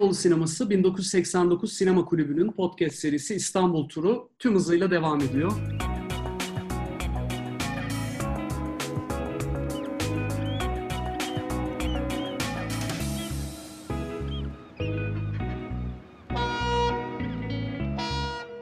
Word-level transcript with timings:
Beyoğlu 0.00 0.14
Sineması 0.14 0.70
1989 0.70 1.72
Sinema 1.72 2.04
Kulübü'nün 2.04 2.52
podcast 2.52 2.96
serisi 2.96 3.34
İstanbul 3.34 3.88
Turu 3.88 4.30
tüm 4.38 4.54
hızıyla 4.54 4.90
devam 4.90 5.20
ediyor. 5.20 5.52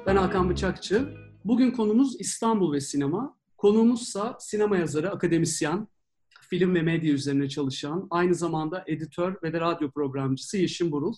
Ben 0.06 0.16
Hakan 0.16 0.50
Bıçakçı. 0.50 1.08
Bugün 1.44 1.70
konumuz 1.70 2.20
İstanbul 2.20 2.72
ve 2.72 2.80
sinema. 2.80 3.36
Konuğumuzsa 3.56 4.36
sinema 4.40 4.76
yazarı, 4.76 5.10
akademisyen, 5.10 5.88
film 6.48 6.74
ve 6.74 6.82
medya 6.82 7.12
üzerine 7.12 7.48
çalışan, 7.48 8.06
aynı 8.10 8.34
zamanda 8.34 8.84
editör 8.86 9.36
ve 9.42 9.52
de 9.52 9.60
radyo 9.60 9.90
programcısı 9.90 10.56
Yeşim 10.58 10.92
Burul. 10.92 11.14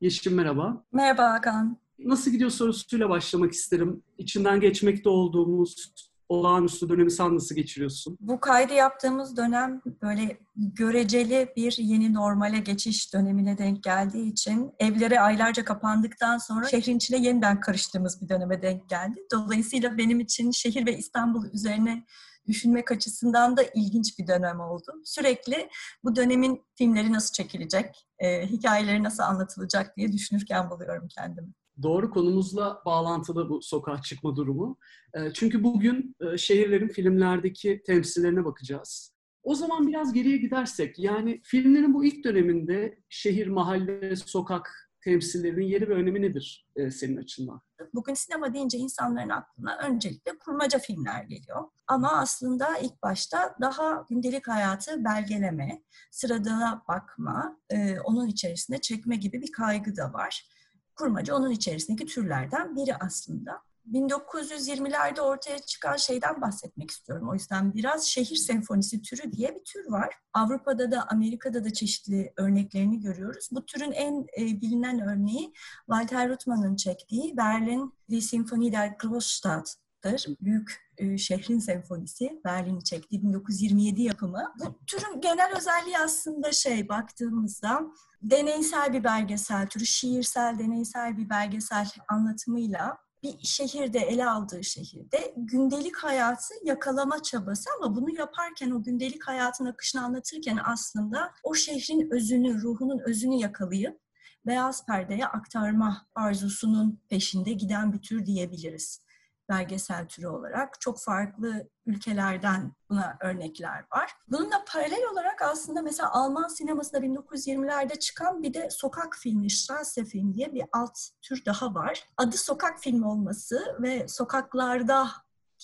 Yeşim 0.00 0.34
merhaba. 0.34 0.84
Merhaba 0.92 1.32
Hakan. 1.32 1.78
Nasıl 1.98 2.30
gidiyor 2.30 2.50
sorusuyla 2.50 3.08
başlamak 3.08 3.52
isterim. 3.52 4.02
İçinden 4.18 4.60
geçmekte 4.60 5.08
olduğumuz 5.08 5.92
olağanüstü 6.28 6.88
dönemi 6.88 7.10
sen 7.10 7.34
nasıl 7.34 7.54
geçiriyorsun? 7.54 8.16
Bu 8.20 8.40
kaydı 8.40 8.74
yaptığımız 8.74 9.36
dönem 9.36 9.82
böyle 10.02 10.38
göreceli 10.56 11.48
bir 11.56 11.76
yeni 11.78 12.14
normale 12.14 12.58
geçiş 12.58 13.14
dönemine 13.14 13.58
denk 13.58 13.82
geldiği 13.82 14.32
için 14.32 14.72
evlere 14.78 15.20
aylarca 15.20 15.64
kapandıktan 15.64 16.38
sonra 16.38 16.68
şehrin 16.68 16.96
içine 16.96 17.18
yeniden 17.18 17.60
karıştığımız 17.60 18.22
bir 18.22 18.28
döneme 18.28 18.62
denk 18.62 18.88
geldi. 18.88 19.20
Dolayısıyla 19.32 19.98
benim 19.98 20.20
için 20.20 20.50
şehir 20.50 20.86
ve 20.86 20.98
İstanbul 20.98 21.46
üzerine 21.52 22.04
düşünmek 22.46 22.92
açısından 22.92 23.56
da 23.56 23.62
ilginç 23.74 24.18
bir 24.18 24.26
dönem 24.26 24.60
oldu. 24.60 24.92
Sürekli 25.04 25.68
bu 26.04 26.16
dönemin 26.16 26.62
filmleri 26.74 27.12
nasıl 27.12 27.32
çekilecek, 27.32 28.06
e, 28.18 28.46
hikayeleri 28.46 29.02
nasıl 29.02 29.22
anlatılacak 29.22 29.96
diye 29.96 30.12
düşünürken 30.12 30.70
buluyorum 30.70 31.08
kendimi. 31.08 31.48
Doğru 31.82 32.10
konumuzla 32.10 32.82
bağlantılı 32.84 33.48
bu 33.48 33.62
sokağa 33.62 34.02
çıkma 34.02 34.36
durumu. 34.36 34.78
E, 35.14 35.32
çünkü 35.32 35.64
bugün 35.64 36.16
e, 36.20 36.38
şehirlerin 36.38 36.88
filmlerdeki 36.88 37.82
temsillerine 37.86 38.44
bakacağız. 38.44 39.12
O 39.42 39.54
zaman 39.54 39.86
biraz 39.86 40.12
geriye 40.12 40.36
gidersek, 40.36 40.98
yani 40.98 41.40
filmlerin 41.44 41.94
bu 41.94 42.04
ilk 42.04 42.24
döneminde 42.24 42.98
şehir, 43.08 43.46
mahalle, 43.46 44.16
sokak 44.16 44.90
temsillerinin 45.04 45.66
yeri 45.66 45.88
ve 45.88 45.94
önemi 45.94 46.22
nedir 46.22 46.66
e, 46.76 46.90
senin 46.90 47.16
açından? 47.16 47.60
Bugün 47.94 48.14
sinema 48.14 48.54
deyince 48.54 48.78
insanların 48.78 49.28
aklına 49.28 49.78
öncelikle 49.78 50.38
kurmaca 50.38 50.78
filmler 50.78 51.22
geliyor. 51.22 51.64
Ama 51.86 52.12
aslında 52.12 52.78
ilk 52.78 53.02
başta 53.02 53.56
daha 53.60 54.06
gündelik 54.10 54.48
hayatı 54.48 55.04
belgeleme, 55.04 55.82
sıradana 56.10 56.84
bakma, 56.88 57.56
e, 57.70 58.00
onun 58.00 58.26
içerisinde 58.26 58.80
çekme 58.80 59.16
gibi 59.16 59.42
bir 59.42 59.52
kaygı 59.52 59.96
da 59.96 60.12
var. 60.12 60.48
Kurmaca 60.96 61.34
onun 61.34 61.50
içerisindeki 61.50 62.06
türlerden 62.06 62.76
biri 62.76 62.96
aslında. 62.96 63.62
1920'lerde 63.90 65.20
ortaya 65.20 65.58
çıkan 65.58 65.96
şeyden 65.96 66.40
bahsetmek 66.40 66.90
istiyorum. 66.90 67.28
O 67.30 67.34
yüzden 67.34 67.74
biraz 67.74 68.06
şehir 68.06 68.36
senfonisi 68.36 69.02
türü 69.02 69.32
diye 69.32 69.54
bir 69.54 69.64
tür 69.64 69.90
var. 69.90 70.14
Avrupa'da 70.32 70.90
da 70.90 71.06
Amerika'da 71.10 71.64
da 71.64 71.72
çeşitli 71.72 72.32
örneklerini 72.36 73.00
görüyoruz. 73.00 73.48
Bu 73.52 73.66
türün 73.66 73.92
en 73.92 74.26
e, 74.38 74.60
bilinen 74.60 75.00
örneği 75.00 75.52
Walter 75.86 76.28
Ruttmann'ın 76.28 76.76
çektiği 76.76 77.36
Berlin 77.36 77.94
Die 78.10 78.20
Symphonie 78.20 78.72
der 78.72 78.96
Großstadt'tır. 78.98 80.26
Büyük 80.40 80.82
e, 80.98 81.18
şehrin 81.18 81.58
senfonisi 81.58 82.40
Berlin'i 82.44 82.84
çektiği 82.84 83.22
1927 83.22 84.02
yapımı. 84.02 84.54
Bu 84.60 84.78
türün 84.86 85.20
genel 85.20 85.56
özelliği 85.56 85.98
aslında 85.98 86.52
şey 86.52 86.88
baktığımızda 86.88 87.82
deneysel 88.22 88.92
bir 88.92 89.04
belgesel 89.04 89.66
türü, 89.66 89.86
şiirsel, 89.86 90.58
deneysel 90.58 91.16
bir 91.16 91.30
belgesel 91.30 91.88
anlatımıyla 92.08 92.98
bir 93.22 93.38
şehirde 93.42 93.98
ele 93.98 94.26
aldığı 94.30 94.64
şehirde 94.64 95.34
gündelik 95.36 95.96
hayatı 95.96 96.54
yakalama 96.64 97.22
çabası 97.22 97.70
ama 97.78 97.96
bunu 97.96 98.18
yaparken 98.18 98.70
o 98.70 98.82
gündelik 98.82 99.28
hayatın 99.28 99.66
akışını 99.66 100.04
anlatırken 100.04 100.58
aslında 100.64 101.34
o 101.42 101.54
şehrin 101.54 102.10
özünü, 102.10 102.62
ruhunun 102.62 102.98
özünü 102.98 103.34
yakalayıp 103.34 104.00
beyaz 104.46 104.86
perdeye 104.86 105.26
aktarma 105.26 106.06
arzusunun 106.14 107.00
peşinde 107.08 107.52
giden 107.52 107.92
bir 107.92 108.02
tür 108.02 108.26
diyebiliriz 108.26 109.02
belgesel 109.48 110.08
türü 110.08 110.26
olarak. 110.26 110.80
Çok 110.80 111.00
farklı 111.00 111.68
ülkelerden 111.86 112.72
buna 112.90 113.16
örnekler 113.20 113.84
var. 113.92 114.12
Bununla 114.28 114.64
paralel 114.72 115.10
olarak 115.12 115.42
aslında 115.42 115.82
mesela 115.82 116.12
Alman 116.12 116.48
sinemasında 116.48 117.00
1920'lerde 117.00 117.98
çıkan 117.98 118.42
bir 118.42 118.54
de 118.54 118.70
sokak 118.70 119.16
filmi, 119.16 119.50
Strasse 119.50 120.04
film 120.04 120.34
diye 120.34 120.54
bir 120.54 120.64
alt 120.72 120.98
tür 121.22 121.44
daha 121.44 121.74
var. 121.74 122.04
Adı 122.16 122.36
sokak 122.36 122.80
filmi 122.80 123.06
olması 123.06 123.76
ve 123.82 124.08
sokaklarda 124.08 125.08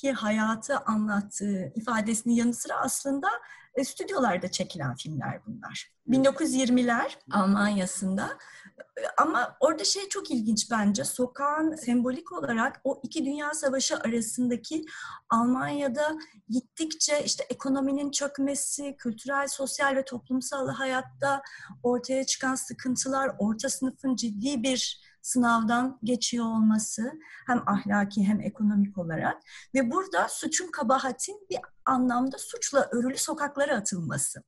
ki 0.01 0.13
hayatı 0.13 0.79
anlattığı 0.79 1.73
ifadesinin 1.77 2.35
yanı 2.35 2.55
sıra 2.55 2.81
aslında 2.81 3.29
e, 3.75 3.85
stüdyolarda 3.85 4.51
çekilen 4.51 4.95
filmler 4.95 5.41
bunlar. 5.47 5.93
1920'ler 6.09 7.11
Almanya'sında 7.31 8.39
ama 9.17 9.57
orada 9.61 9.85
şey 9.85 10.09
çok 10.09 10.31
ilginç 10.31 10.71
bence. 10.71 11.05
Sokağın 11.05 11.77
sembolik 11.77 12.33
olarak 12.33 12.81
o 12.85 13.01
iki 13.03 13.25
dünya 13.25 13.55
savaşı 13.55 13.97
arasındaki 13.97 14.85
Almanya'da 15.31 16.19
gittikçe 16.49 17.25
işte 17.25 17.45
ekonominin 17.51 18.11
çökmesi, 18.11 18.97
kültürel, 18.97 19.49
sosyal 19.49 19.97
ve 19.97 20.05
toplumsal 20.05 20.69
hayatta 20.69 21.43
ortaya 21.83 22.25
çıkan 22.27 22.55
sıkıntılar, 22.55 23.31
orta 23.39 23.69
sınıfın 23.69 24.17
ciddi 24.17 24.63
bir 24.63 25.08
sınavdan 25.23 25.99
geçiyor 26.05 26.45
olması 26.45 27.13
hem 27.47 27.63
ahlaki 27.67 28.25
hem 28.25 28.41
ekonomik 28.41 28.99
olarak 28.99 29.43
ve 29.75 29.91
burada 29.91 30.29
suçun 30.29 30.71
kabahatin 30.71 31.47
bir 31.51 31.59
anlamda 31.85 32.39
suçla 32.39 32.89
örülü 32.93 33.17
sokaklara 33.17 33.77
atılması. 33.77 34.43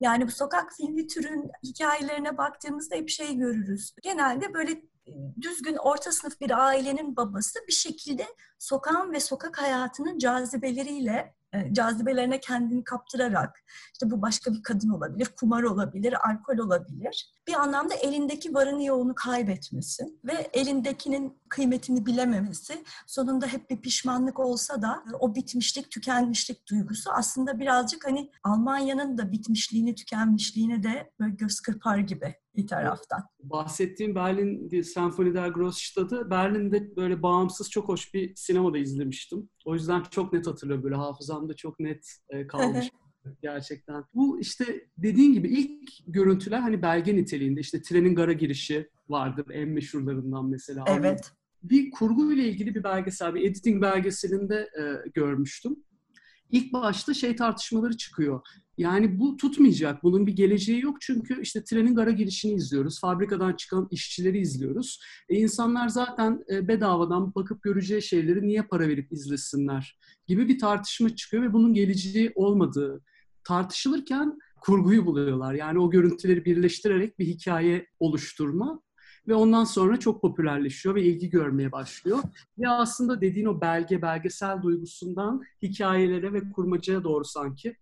Yani 0.00 0.26
bu 0.26 0.30
sokak 0.30 0.72
filmi 0.76 1.06
türün 1.06 1.50
hikayelerine 1.62 2.38
baktığımızda 2.38 2.96
hep 2.96 3.08
şey 3.08 3.36
görürüz. 3.36 3.94
Genelde 4.02 4.54
böyle 4.54 4.72
e, 5.06 5.12
düzgün 5.40 5.76
orta 5.76 6.12
sınıf 6.12 6.40
bir 6.40 6.50
ailenin 6.66 7.16
babası 7.16 7.58
bir 7.68 7.72
şekilde 7.72 8.26
sokağın 8.58 9.12
ve 9.12 9.20
sokak 9.20 9.62
hayatının 9.62 10.18
cazibeleriyle 10.18 11.34
cazibelerine 11.72 12.40
kendini 12.40 12.84
kaptırarak 12.84 13.60
işte 13.92 14.10
bu 14.10 14.22
başka 14.22 14.52
bir 14.52 14.62
kadın 14.62 14.88
olabilir, 14.88 15.28
kumar 15.40 15.62
olabilir, 15.62 16.14
alkol 16.28 16.58
olabilir. 16.58 17.32
Bir 17.48 17.54
anlamda 17.54 17.94
elindeki 17.94 18.54
varını 18.54 18.84
yoğunu 18.84 19.14
kaybetmesi 19.14 20.04
ve 20.24 20.50
elindekinin 20.52 21.38
kıymetini 21.48 22.06
bilememesi 22.06 22.84
sonunda 23.06 23.46
hep 23.46 23.70
bir 23.70 23.80
pişmanlık 23.80 24.40
olsa 24.40 24.82
da 24.82 25.02
o 25.20 25.34
bitmişlik, 25.34 25.90
tükenmişlik 25.90 26.68
duygusu 26.70 27.10
aslında 27.10 27.58
birazcık 27.58 28.06
hani 28.06 28.30
Almanya'nın 28.44 29.18
da 29.18 29.32
bitmişliğini, 29.32 29.94
tükenmişliğine 29.94 30.82
de 30.82 31.10
böyle 31.20 31.34
göz 31.34 31.60
kırpar 31.60 31.98
gibi 31.98 32.34
bir 32.56 32.66
taraftan. 32.66 33.22
Bahsettiğim 33.42 34.14
Berlin 34.14 34.82
Senfoni 34.82 35.34
der 35.34 35.48
Großstadt'ı 35.48 36.30
Berlin'de 36.30 36.96
böyle 36.96 37.22
bağımsız 37.22 37.70
çok 37.70 37.88
hoş 37.88 38.14
bir 38.14 38.36
sinemada 38.36 38.78
izlemiştim. 38.78 39.48
O 39.64 39.74
yüzden 39.74 40.02
çok 40.10 40.32
net 40.32 40.46
hatırlıyorum 40.46 40.84
böyle 40.84 40.94
hafızamda 40.94 41.56
çok 41.56 41.80
net 41.80 42.06
e, 42.28 42.46
kalmış. 42.46 42.90
gerçekten. 43.42 44.04
Bu 44.14 44.40
işte 44.40 44.88
dediğin 44.98 45.32
gibi 45.32 45.48
ilk 45.48 45.90
görüntüler 46.06 46.60
hani 46.60 46.82
belge 46.82 47.16
niteliğinde 47.16 47.60
işte 47.60 47.82
trenin 47.82 48.14
gara 48.14 48.32
girişi 48.32 48.90
vardır 49.08 49.46
en 49.50 49.68
meşhurlarından 49.68 50.46
mesela. 50.46 50.84
Evet. 50.88 51.32
Bir 51.62 51.90
kurgu 51.90 52.32
ile 52.32 52.48
ilgili 52.48 52.74
bir 52.74 52.84
belgesel, 52.84 53.34
bir 53.34 53.50
editing 53.50 53.82
belgeselinde 53.82 54.56
e, 54.56 55.08
görmüştüm. 55.14 55.76
İlk 56.50 56.72
başta 56.72 57.14
şey 57.14 57.36
tartışmaları 57.36 57.96
çıkıyor. 57.96 58.40
Yani 58.78 59.18
bu 59.18 59.36
tutmayacak. 59.36 60.02
Bunun 60.02 60.26
bir 60.26 60.36
geleceği 60.36 60.80
yok 60.80 60.96
çünkü 61.00 61.42
işte 61.42 61.64
trenin 61.64 61.94
gara 61.94 62.10
girişini 62.10 62.52
izliyoruz. 62.52 63.00
Fabrikadan 63.00 63.52
çıkan 63.52 63.88
işçileri 63.90 64.38
izliyoruz. 64.38 65.00
E 65.28 65.34
insanlar 65.34 65.88
zaten 65.88 66.44
e, 66.50 66.68
bedavadan 66.68 67.34
bakıp 67.34 67.62
göreceği 67.62 68.02
şeyleri 68.02 68.46
niye 68.46 68.62
para 68.62 68.88
verip 68.88 69.12
izlesinler 69.12 69.98
gibi 70.26 70.48
bir 70.48 70.58
tartışma 70.58 71.16
çıkıyor 71.16 71.42
ve 71.42 71.52
bunun 71.52 71.74
geleceği 71.74 72.32
olmadığı 72.34 73.04
tartışılırken 73.44 74.38
kurguyu 74.60 75.06
buluyorlar. 75.06 75.54
Yani 75.54 75.78
o 75.78 75.90
görüntüleri 75.90 76.44
birleştirerek 76.44 77.18
bir 77.18 77.26
hikaye 77.26 77.86
oluşturma 78.00 78.80
ve 79.28 79.34
ondan 79.34 79.64
sonra 79.64 79.96
çok 79.96 80.22
popülerleşiyor 80.22 80.94
ve 80.94 81.02
ilgi 81.02 81.30
görmeye 81.30 81.72
başlıyor. 81.72 82.18
Ve 82.58 82.68
aslında 82.68 83.20
dediğin 83.20 83.46
o 83.46 83.60
belge, 83.60 84.02
belgesel 84.02 84.62
duygusundan 84.62 85.42
hikayelere 85.62 86.32
ve 86.32 86.50
kurmacaya 86.50 87.04
doğru 87.04 87.24
sanki 87.24 87.76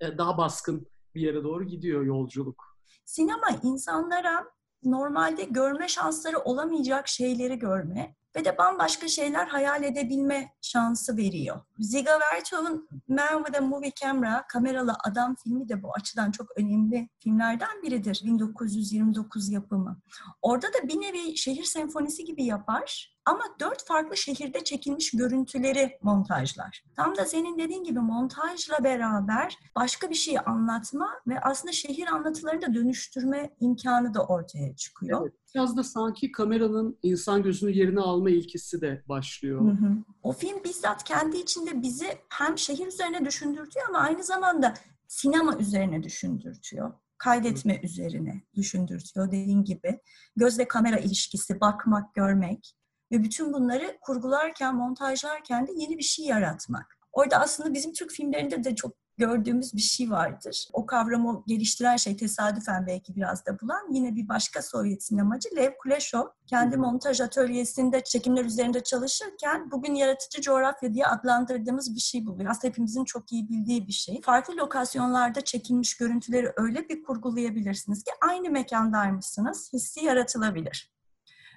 e, 0.00 0.18
daha 0.18 0.38
baskın 0.38 0.86
bir 1.14 1.20
yere 1.20 1.44
doğru 1.44 1.64
gidiyor 1.64 2.02
yolculuk. 2.02 2.78
Sinema 3.04 3.48
insanlara 3.62 4.44
normalde 4.84 5.44
görme 5.44 5.88
şansları 5.88 6.38
olamayacak 6.38 7.08
şeyleri 7.08 7.58
görme, 7.58 8.16
ve 8.36 8.44
de 8.44 8.58
bambaşka 8.58 9.08
şeyler 9.08 9.46
hayal 9.46 9.82
edebilme 9.82 10.52
şansı 10.60 11.16
veriyor. 11.16 11.60
Ziga 11.78 12.18
Vertov'un 12.20 12.88
Man 13.08 13.44
with 13.44 13.58
a 13.58 13.60
Movie 13.60 13.92
Camera, 14.00 14.44
Kameralı 14.48 14.96
Adam 15.04 15.34
filmi 15.44 15.68
de 15.68 15.82
bu 15.82 15.92
açıdan 15.94 16.30
çok 16.30 16.46
önemli 16.56 17.08
filmlerden 17.18 17.82
biridir. 17.82 18.22
1929 18.24 19.48
yapımı. 19.48 20.00
Orada 20.42 20.66
da 20.66 20.88
bir 20.88 21.00
nevi 21.00 21.36
şehir 21.36 21.64
senfonisi 21.64 22.24
gibi 22.24 22.44
yapar 22.44 23.18
ama 23.28 23.44
dört 23.60 23.86
farklı 23.86 24.16
şehirde 24.16 24.64
çekilmiş 24.64 25.10
görüntüleri 25.10 25.98
montajlar. 26.02 26.84
Tam 26.96 27.16
da 27.16 27.26
senin 27.26 27.58
dediğin 27.58 27.84
gibi 27.84 28.00
montajla 28.00 28.84
beraber 28.84 29.58
başka 29.76 30.10
bir 30.10 30.14
şeyi 30.14 30.40
anlatma 30.40 31.10
ve 31.26 31.40
aslında 31.40 31.72
şehir 31.72 32.06
anlatılarını 32.06 32.62
da 32.62 32.74
dönüştürme 32.74 33.50
imkanı 33.60 34.14
da 34.14 34.24
ortaya 34.24 34.76
çıkıyor. 34.76 35.20
Evet, 35.22 35.34
biraz 35.58 35.76
da 35.76 35.84
sanki 35.84 36.32
kameranın 36.32 36.98
insan 37.02 37.42
gözünü 37.42 37.70
yerine 37.70 38.00
alma 38.00 38.30
ilkesi 38.30 38.80
de 38.80 39.02
başlıyor. 39.08 39.60
Hı 39.60 39.70
hı. 39.70 39.96
O 40.22 40.32
film 40.32 40.64
bizzat 40.64 41.04
kendi 41.04 41.36
içinde 41.36 41.82
bizi 41.82 42.06
hem 42.28 42.58
şehir 42.58 42.86
üzerine 42.86 43.24
düşündürtüyor 43.24 43.88
ama 43.88 43.98
aynı 43.98 44.24
zamanda 44.24 44.74
sinema 45.08 45.56
üzerine 45.58 46.02
düşündürtüyor 46.02 46.92
kaydetme 47.18 47.82
Hı. 47.82 47.86
üzerine 47.86 48.42
düşündürtüyor 48.54 49.26
dediğin 49.26 49.64
gibi. 49.64 50.00
Gözle 50.36 50.68
kamera 50.68 50.98
ilişkisi, 50.98 51.60
bakmak, 51.60 52.14
görmek 52.14 52.74
ve 53.12 53.22
bütün 53.22 53.52
bunları 53.52 53.98
kurgularken, 54.00 54.76
montajlarken 54.76 55.66
de 55.66 55.72
yeni 55.76 55.98
bir 55.98 56.02
şey 56.02 56.24
yaratmak. 56.24 56.98
Orada 57.12 57.36
aslında 57.36 57.74
bizim 57.74 57.92
Türk 57.92 58.10
filmlerinde 58.10 58.64
de 58.64 58.74
çok 58.74 58.96
gördüğümüz 59.18 59.74
bir 59.74 59.80
şey 59.80 60.10
vardır. 60.10 60.68
O 60.72 60.86
kavramı 60.86 61.42
geliştiren 61.46 61.96
şey 61.96 62.16
tesadüfen 62.16 62.86
belki 62.86 63.16
biraz 63.16 63.46
da 63.46 63.60
bulan 63.60 63.92
yine 63.92 64.16
bir 64.16 64.28
başka 64.28 64.62
Sovyet 64.62 65.04
sinemacı 65.04 65.48
Lev 65.56 65.70
Kuleshov. 65.82 66.26
Kendi 66.46 66.76
montaj 66.76 67.20
atölyesinde 67.20 68.04
çekimler 68.04 68.44
üzerinde 68.44 68.82
çalışırken 68.82 69.70
bugün 69.70 69.94
yaratıcı 69.94 70.42
coğrafya 70.42 70.94
diye 70.94 71.06
adlandırdığımız 71.06 71.94
bir 71.94 72.00
şey 72.00 72.26
buluyor. 72.26 72.50
Aslında 72.50 72.68
hepimizin 72.68 73.04
çok 73.04 73.32
iyi 73.32 73.48
bildiği 73.48 73.86
bir 73.86 73.92
şey. 73.92 74.20
Farklı 74.20 74.56
lokasyonlarda 74.56 75.40
çekilmiş 75.40 75.96
görüntüleri 75.96 76.52
öyle 76.56 76.88
bir 76.88 77.02
kurgulayabilirsiniz 77.02 78.04
ki 78.04 78.10
aynı 78.28 78.50
mekandaymışsınız, 78.50 79.72
hissi 79.72 80.04
yaratılabilir. 80.04 80.97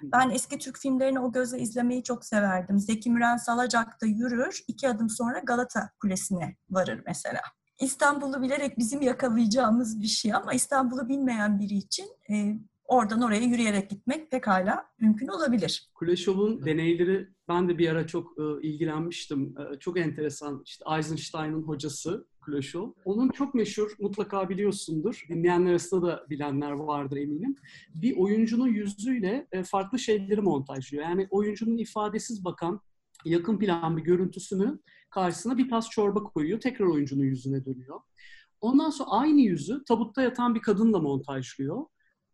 Ben 0.02 0.30
eski 0.30 0.58
Türk 0.58 0.78
filmlerini 0.78 1.20
o 1.20 1.32
gözle 1.32 1.58
izlemeyi 1.58 2.02
çok 2.02 2.24
severdim. 2.24 2.78
Zeki 2.78 3.10
Müren 3.10 3.36
Salacak'ta 3.36 4.06
yürür, 4.06 4.64
iki 4.68 4.88
adım 4.88 5.10
sonra 5.10 5.38
Galata 5.38 5.90
Kulesi'ne 6.00 6.56
varır 6.70 7.02
mesela. 7.06 7.40
İstanbul'u 7.80 8.42
bilerek 8.42 8.78
bizim 8.78 9.02
yakalayacağımız 9.02 10.02
bir 10.02 10.06
şey 10.06 10.34
ama 10.34 10.52
İstanbul'u 10.52 11.08
bilmeyen 11.08 11.58
biri 11.58 11.74
için 11.74 12.06
e, 12.30 12.56
oradan 12.84 13.22
oraya 13.22 13.42
yürüyerek 13.42 13.90
gitmek 13.90 14.30
pekala 14.30 14.86
mümkün 15.00 15.28
olabilir. 15.28 15.90
Kuleshov'un 15.94 16.64
deneyleri 16.64 17.28
ben 17.48 17.68
de 17.68 17.78
bir 17.78 17.88
ara 17.88 18.06
çok 18.06 18.38
e, 18.38 18.68
ilgilenmiştim. 18.68 19.54
E, 19.58 19.78
çok 19.78 19.98
enteresan. 19.98 20.62
İşte 20.64 20.84
Eisenstein'ın 20.96 21.62
hocası 21.62 22.26
Kuleshov. 22.44 22.90
Onun 23.04 23.28
çok 23.28 23.54
meşhur, 23.54 23.90
mutlaka 24.00 24.48
biliyorsundur. 24.48 25.24
Dinleyenler 25.28 25.70
arasında 25.70 26.06
da 26.06 26.26
bilenler 26.30 26.70
vardır 26.70 27.16
eminim. 27.16 27.56
Bir 27.94 28.16
oyuncunun 28.16 28.68
yüzüyle 28.68 29.46
e, 29.52 29.62
farklı 29.62 29.98
şeyleri 29.98 30.40
montajlıyor. 30.40 31.04
Yani 31.04 31.26
oyuncunun 31.30 31.78
ifadesiz 31.78 32.44
bakan 32.44 32.80
yakın 33.24 33.58
plan 33.58 33.96
bir 33.96 34.02
görüntüsünü 34.02 34.78
karşısına 35.10 35.58
bir 35.58 35.68
pas 35.68 35.90
çorba 35.90 36.22
koyuyor. 36.22 36.60
Tekrar 36.60 36.86
oyuncunun 36.86 37.24
yüzüne 37.24 37.64
dönüyor. 37.64 38.00
Ondan 38.60 38.90
sonra 38.90 39.10
aynı 39.10 39.40
yüzü 39.40 39.84
tabutta 39.84 40.22
yatan 40.22 40.54
bir 40.54 40.60
kadınla 40.60 40.98
montajlıyor. 40.98 41.86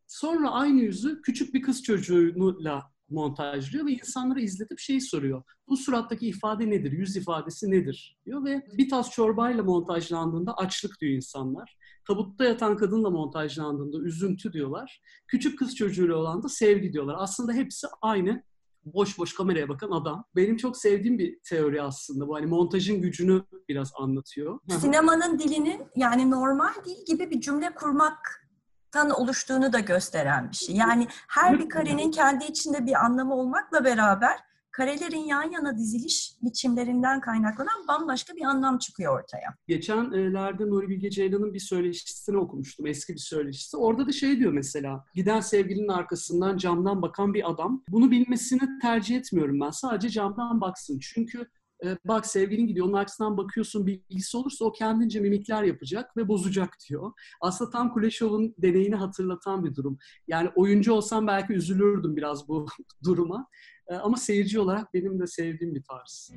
Sonra 0.07 0.51
aynı 0.51 0.81
yüzü 0.81 1.23
küçük 1.23 1.55
bir 1.55 1.63
kız 1.63 1.83
çocuğuyla 1.83 2.93
montajlıyor 3.11 3.87
ve 3.87 3.93
insanlara 3.93 4.41
izletip 4.41 4.79
şeyi 4.79 5.01
soruyor. 5.01 5.43
Bu 5.69 5.77
surattaki 5.77 6.29
ifade 6.29 6.71
nedir? 6.71 6.93
Yüz 6.93 7.17
ifadesi 7.17 7.71
nedir? 7.71 8.19
diyor 8.27 8.45
ve 8.45 8.67
bir 8.79 8.89
tas 8.89 9.11
çorbayla 9.11 9.63
montajlandığında 9.63 10.55
açlık 10.57 11.01
diyor 11.01 11.13
insanlar. 11.13 11.77
Tabutta 12.09 12.45
yatan 12.45 12.77
kadınla 12.77 13.11
montajlandığında 13.11 13.99
üzüntü 13.99 14.53
diyorlar. 14.53 15.01
Küçük 15.27 15.59
kız 15.59 15.77
çocuğuyla 15.77 16.17
olan 16.17 16.43
da 16.43 16.49
sevgi 16.49 16.93
diyorlar. 16.93 17.17
Aslında 17.19 17.53
hepsi 17.53 17.87
aynı 18.03 18.43
boş 18.85 19.19
boş 19.19 19.35
kameraya 19.35 19.69
bakan 19.69 19.91
adam. 19.91 20.25
Benim 20.37 20.57
çok 20.57 20.77
sevdiğim 20.77 21.19
bir 21.19 21.39
teori 21.49 21.83
aslında 21.83 22.29
bu. 22.29 22.35
Hani 22.35 22.47
montajın 22.47 23.03
gücünü 23.03 23.43
biraz 23.69 23.93
anlatıyor. 23.99 24.59
Sinemanın 24.81 25.39
dilinin 25.39 25.83
yani 25.97 26.31
normal 26.31 26.75
dil 26.85 27.05
gibi 27.07 27.31
bir 27.31 27.41
cümle 27.41 27.75
kurmak 27.75 28.48
tan 28.93 29.11
oluştuğunu 29.11 29.73
da 29.73 29.81
gösteren 29.81 30.51
bir 30.51 30.57
şey. 30.57 30.77
Yani 30.77 31.07
her 31.29 31.59
bir 31.59 31.69
karenin 31.69 32.11
kendi 32.11 32.45
içinde 32.45 32.87
bir 32.87 33.05
anlamı 33.05 33.35
olmakla 33.35 33.85
beraber 33.85 34.49
karelerin 34.71 35.25
yan 35.25 35.51
yana 35.51 35.79
diziliş 35.79 36.33
biçimlerinden 36.43 37.21
kaynaklanan 37.21 37.89
bambaşka 37.89 38.37
bir 38.37 38.43
anlam 38.43 38.79
çıkıyor 38.79 39.21
ortaya. 39.21 39.55
Geçenlerde 39.69 40.67
Nuri 40.67 40.89
Bilge 40.89 41.11
Ceylan'ın 41.11 41.55
bir 41.55 41.61
söyleşisini 41.61 42.37
okumuştum, 42.37 42.87
eski 42.87 43.13
bir 43.13 43.19
söyleşisi. 43.19 43.77
Orada 43.77 44.07
da 44.07 44.13
şey 44.13 44.39
diyor 44.39 44.53
mesela, 44.53 45.05
giden 45.15 45.41
sevgilinin 45.41 45.89
arkasından 45.89 46.57
camdan 46.57 47.03
bakan 47.03 47.35
bir 47.35 47.51
adam. 47.51 47.83
Bunu 47.89 48.11
bilmesini 48.11 48.79
tercih 48.83 49.17
etmiyorum 49.17 49.61
ben. 49.61 49.71
Sadece 49.71 50.09
camdan 50.09 50.61
baksın. 50.61 50.99
Çünkü 51.03 51.47
e, 51.85 51.99
bak 52.05 52.27
sevgilin 52.27 52.67
gidiyor 52.67 52.87
onun 52.87 52.93
arkasından 52.93 53.37
bakıyorsun 53.37 53.87
bilgisi 53.87 54.37
olursa 54.37 54.65
o 54.65 54.73
kendince 54.73 55.21
mimikler 55.21 55.63
yapacak 55.63 56.17
ve 56.17 56.29
bozacak 56.29 56.77
diyor. 56.89 57.13
Aslında 57.41 57.71
tam 57.71 57.93
Kuleshow'un 57.93 58.55
deneyini 58.59 58.95
hatırlatan 58.95 59.65
bir 59.65 59.75
durum. 59.75 59.99
Yani 60.29 60.51
oyuncu 60.57 60.93
olsam 60.93 61.27
belki 61.27 61.53
üzülürdüm 61.53 62.17
biraz 62.17 62.49
bu 62.49 62.67
duruma. 63.05 63.47
E, 63.89 63.95
ama 63.95 64.17
seyirci 64.17 64.61
olarak 64.61 64.95
benim 64.95 65.21
de 65.21 65.27
sevdiğim 65.27 65.75
bir 65.75 65.83
tarz. 65.83 66.33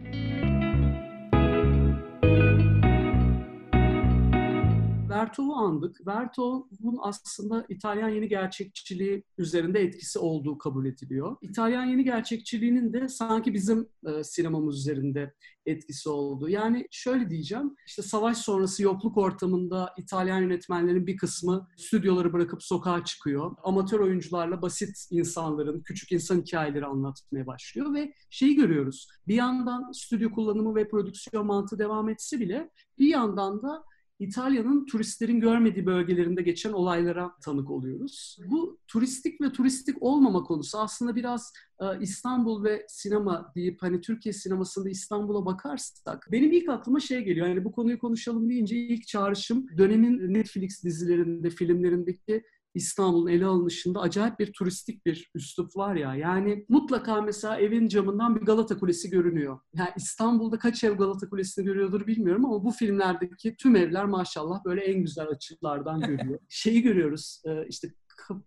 Vertov'u 5.22 5.54
andık. 5.54 6.08
Vertov'un 6.08 7.00
aslında 7.02 7.66
İtalyan 7.70 8.10
yeni 8.10 8.28
gerçekçiliği 8.28 9.24
üzerinde 9.38 9.80
etkisi 9.80 10.20
olduğu 10.20 10.58
kabul 10.58 10.86
ediliyor. 10.86 11.38
İtalyan 11.42 11.86
yeni 11.86 12.04
gerçekçiliğinin 12.04 12.94
de 12.94 13.08
sanki 13.08 13.54
bizim 13.54 13.90
e, 14.06 14.24
sinemamız 14.24 14.78
üzerinde 14.78 15.34
etkisi 15.66 16.10
oldu. 16.10 16.50
Yani 16.50 16.88
şöyle 16.92 17.30
diyeceğim, 17.30 17.76
işte 17.88 18.02
savaş 18.02 18.38
sonrası 18.38 18.84
yokluk 18.84 19.18
ortamında 19.18 19.94
İtalyan 19.98 20.42
yönetmenlerin 20.42 21.08
bir 21.08 21.18
kısmı 21.18 21.68
stüdyoları 21.78 22.34
bırakıp 22.34 22.64
sokağa 22.64 23.04
çıkıyor. 23.06 23.56
Amatör 23.64 24.00
oyuncularla 24.00 24.62
basit 24.62 25.08
insanların, 25.12 25.82
küçük 25.82 26.12
insan 26.12 26.42
hikayeleri 26.42 26.86
anlatmaya 26.86 27.48
başlıyor 27.48 27.94
ve 27.94 28.14
şeyi 28.30 28.56
görüyoruz. 28.56 29.08
Bir 29.28 29.36
yandan 29.36 29.92
stüdyo 29.92 30.32
kullanımı 30.32 30.76
ve 30.76 30.90
prodüksiyon 30.90 31.46
mantığı 31.46 31.80
devam 31.80 32.10
etse 32.10 32.40
bile 32.40 32.70
bir 33.00 33.08
yandan 33.08 33.62
da 33.62 33.84
İtalya'nın 34.22 34.86
turistlerin 34.86 35.40
görmediği 35.40 35.86
bölgelerinde 35.86 36.42
geçen 36.42 36.72
olaylara 36.72 37.32
tanık 37.44 37.72
oluyoruz. 37.72 38.38
Bu 38.52 38.80
turistik 38.88 39.42
ve 39.42 39.52
turistik 39.52 40.04
olmama 40.04 40.44
konusu 40.44 40.78
aslında 40.80 41.16
biraz 41.16 41.54
e, 41.80 41.86
İstanbul 42.02 42.64
ve 42.64 42.86
sinema 42.88 43.52
deyip 43.56 43.82
hani 43.82 44.02
Türkiye 44.02 44.34
sinemasında 44.34 44.90
İstanbul'a 44.90 45.46
bakarsak 45.46 46.28
benim 46.32 46.52
ilk 46.52 46.70
aklıma 46.70 47.00
şey 47.00 47.22
geliyor. 47.22 47.48
Yani 47.48 47.66
bu 47.66 47.72
konuyu 47.72 48.00
konuşalım 48.00 48.50
deyince 48.50 48.76
ilk 48.76 49.08
çağrışım 49.08 49.68
dönemin 49.78 50.34
Netflix 50.34 50.84
dizilerinde, 50.84 51.50
filmlerindeki 51.50 52.44
İstanbul'un 52.74 53.28
ele 53.28 53.46
alınışında 53.46 54.02
acayip 54.02 54.40
bir 54.40 54.54
turistik 54.54 55.06
bir 55.06 55.32
üslup 55.36 55.76
var 55.76 55.96
ya. 55.96 56.16
Yani 56.16 56.66
mutlaka 56.70 57.22
mesela 57.22 57.58
evin 57.58 57.88
camından 57.88 58.36
bir 58.36 58.42
Galata 58.42 58.80
Kulesi 58.80 59.10
görünüyor. 59.10 59.60
Yani 59.74 59.90
İstanbul'da 59.96 60.60
kaç 60.60 60.84
ev 60.84 60.94
Galata 60.94 61.30
Kulesi'ni 61.30 61.66
görüyordur 61.66 62.08
bilmiyorum 62.08 62.46
ama 62.46 62.64
bu 62.64 62.72
filmlerdeki 62.72 63.56
tüm 63.56 63.76
evler 63.76 64.06
maşallah 64.06 64.66
böyle 64.66 64.82
en 64.82 65.02
güzel 65.02 65.28
açılardan 65.28 66.00
görüyor. 66.08 66.40
Şeyi 66.50 66.82
görüyoruz 66.82 67.42
e, 67.46 67.68
işte 67.68 67.94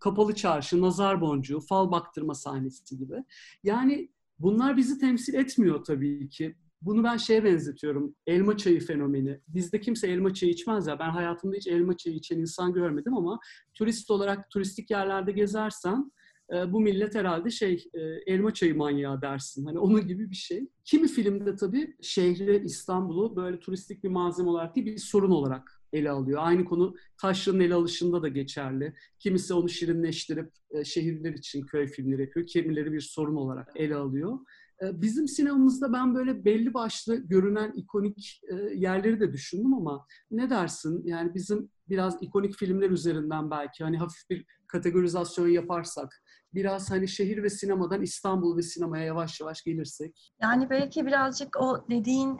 kapalı 0.01 0.35
çarşı, 0.35 0.81
nazar 0.81 1.21
boncuğu, 1.21 1.61
fal 1.61 1.91
baktırma 1.91 2.35
sahnesi 2.35 2.99
gibi. 2.99 3.15
Yani 3.63 4.09
bunlar 4.39 4.77
bizi 4.77 4.99
temsil 4.99 5.35
etmiyor 5.35 5.85
tabii 5.85 6.29
ki. 6.29 6.57
Bunu 6.85 7.05
ben 7.05 7.17
şeye 7.17 7.45
benzetiyorum. 7.45 8.15
Elma 8.27 8.57
çayı 8.57 8.81
fenomeni. 8.81 9.41
Bizde 9.49 9.81
kimse 9.81 10.09
elma 10.09 10.35
çayı 10.35 10.53
içmez 10.53 10.87
ya. 10.87 10.99
Ben 10.99 11.11
hayatımda 11.11 11.57
hiç 11.57 11.67
elma 11.67 11.97
çayı 11.97 12.17
içen 12.17 12.39
insan 12.39 12.73
görmedim 12.73 13.17
ama 13.17 13.39
turist 13.75 14.11
olarak 14.11 14.51
turistik 14.51 14.91
yerlerde 14.91 15.33
gezersen 15.33 16.13
e, 16.53 16.73
bu 16.73 16.81
millet 16.81 17.15
herhalde 17.15 17.51
şey 17.51 17.85
e, 17.95 18.01
elma 18.01 18.55
çayı 18.55 18.77
manyağı 18.77 19.23
dersin. 19.23 19.65
Hani 19.65 19.79
onun 19.79 20.09
gibi 20.09 20.31
bir 20.31 20.37
şey. 20.37 20.69
Kimi 20.85 21.09
filmde 21.09 21.57
tabii 21.57 21.97
şehri 22.03 22.63
İstanbul'u 22.65 23.37
böyle 23.37 23.61
turistik 23.61 24.05
bir 24.05 24.09
malzeme 24.09 24.49
olarak 24.49 24.77
değil 24.77 24.87
bir 24.87 24.99
sorun 24.99 25.31
olarak 25.31 25.81
ele 25.93 26.11
alıyor. 26.11 26.41
Aynı 26.43 26.65
konu 26.65 26.95
taşra'nın 27.21 27.61
ele 27.61 27.75
alışında 27.75 28.23
da 28.23 28.29
geçerli. 28.29 28.95
Kimisi 29.19 29.55
onu 29.55 29.69
şirinleştirip 29.69 30.53
e, 30.71 30.85
şehirler 30.85 31.33
için 31.33 31.67
köy 31.67 31.87
filmleri 31.87 32.23
yapıyor. 32.23 32.47
Kimileri 32.47 32.93
bir 32.93 33.01
sorun 33.01 33.37
olarak 33.37 33.73
ele 33.77 33.97
alıyor. 33.97 34.39
Ee, 34.83 35.01
bizim 35.03 35.29
sinemamızda 35.29 35.93
ben 35.93 36.15
böyle 36.15 36.45
belli 36.45 36.75
başlı 36.75 37.17
görünen 37.17 37.73
ikonik 37.77 38.41
e, 38.51 38.55
yerleri 38.75 39.21
de 39.21 39.33
düşündüm 39.33 39.75
ama 39.75 40.07
ne 40.31 40.51
dersin? 40.51 41.03
Yani 41.05 41.35
bizim 41.35 41.71
biraz 41.89 42.23
ikonik 42.23 42.57
filmler 42.57 42.91
üzerinden 42.91 43.51
belki 43.51 43.85
hani 43.85 43.99
hafif 43.99 44.31
bir 44.31 44.47
kategorizasyon 44.67 45.49
yaparsak 45.49 46.23
biraz 46.55 46.91
hani 46.91 47.09
şehir 47.09 47.43
ve 47.43 47.51
sinemadan 47.51 48.03
İstanbul 48.03 48.57
ve 48.57 48.63
sinemaya 48.63 49.05
yavaş 49.05 49.41
yavaş 49.41 49.63
gelirsek. 49.63 50.33
Yani 50.43 50.71
belki 50.71 51.07
birazcık 51.07 51.57
o 51.61 51.87
dediğin 51.91 52.39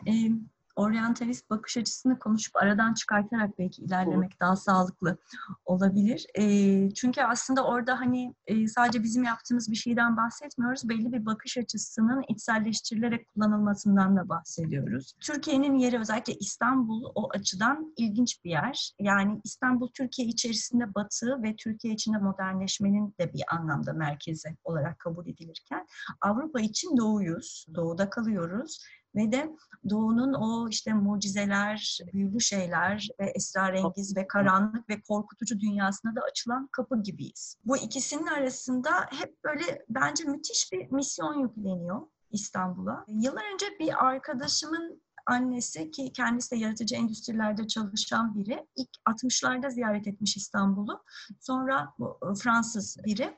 oryantalist 0.75 1.49
bakış 1.49 1.77
açısını 1.77 2.19
konuşup 2.19 2.55
aradan 2.55 2.93
çıkartarak 2.93 3.59
belki 3.59 3.81
ilerlemek 3.81 4.29
Olur. 4.31 4.39
daha 4.39 4.55
sağlıklı 4.55 5.17
olabilir. 5.65 6.25
E, 6.35 6.93
çünkü 6.93 7.21
aslında 7.21 7.65
orada 7.65 7.99
hani 7.99 8.33
e, 8.47 8.67
sadece 8.67 9.03
bizim 9.03 9.23
yaptığımız 9.23 9.71
bir 9.71 9.75
şeyden 9.75 10.17
bahsetmiyoruz. 10.17 10.89
Belli 10.89 11.13
bir 11.13 11.25
bakış 11.25 11.57
açısının 11.57 12.23
içselleştirilerek 12.27 13.27
kullanılmasından 13.27 14.17
da 14.17 14.29
bahsediyoruz. 14.29 15.13
Türkiye'nin 15.19 15.77
yeri 15.77 15.99
özellikle 15.99 16.33
İstanbul 16.33 17.11
o 17.15 17.29
açıdan 17.33 17.93
ilginç 17.97 18.43
bir 18.43 18.49
yer. 18.49 18.91
Yani 18.99 19.41
İstanbul 19.43 19.89
Türkiye 19.93 20.27
içerisinde 20.27 20.95
batı 20.95 21.43
ve 21.43 21.55
Türkiye 21.55 21.93
içinde 21.93 22.17
modernleşmenin 22.17 23.15
de 23.19 23.33
bir 23.33 23.43
anlamda 23.51 23.93
merkezi 23.93 24.57
olarak 24.63 24.99
kabul 24.99 25.27
edilirken 25.27 25.85
Avrupa 26.21 26.59
için 26.59 26.97
doğuyuz, 26.97 27.65
doğuda 27.75 28.09
kalıyoruz 28.09 28.79
ve 29.15 29.31
de 29.31 29.55
Doğu'nun 29.89 30.33
o 30.33 30.69
işte 30.69 30.93
mucizeler, 30.93 31.99
büyülü 32.13 32.41
şeyler 32.41 33.07
ve 33.19 33.25
esrarengiz 33.35 34.17
ve 34.17 34.27
karanlık 34.27 34.89
ve 34.89 35.01
korkutucu 35.01 35.59
dünyasına 35.59 36.15
da 36.15 36.21
açılan 36.21 36.67
kapı 36.71 37.03
gibiyiz. 37.03 37.57
Bu 37.65 37.77
ikisinin 37.77 38.27
arasında 38.27 38.89
hep 39.11 39.43
böyle 39.43 39.85
bence 39.89 40.23
müthiş 40.23 40.71
bir 40.71 40.91
misyon 40.91 41.33
yükleniyor 41.33 42.01
İstanbul'a. 42.31 43.05
Yıllar 43.07 43.53
önce 43.53 43.65
bir 43.79 44.05
arkadaşımın 44.05 45.01
annesi 45.25 45.91
ki 45.91 46.13
kendisi 46.13 46.51
de 46.51 46.55
yaratıcı 46.55 46.95
endüstrilerde 46.95 47.67
çalışan 47.67 48.35
biri. 48.35 48.67
İlk 48.75 48.89
60'larda 49.09 49.71
ziyaret 49.71 50.07
etmiş 50.07 50.37
İstanbul'u. 50.37 51.03
Sonra 51.39 51.93
bu 51.99 52.19
e, 52.31 52.35
Fransız 52.35 52.97
biri. 53.05 53.37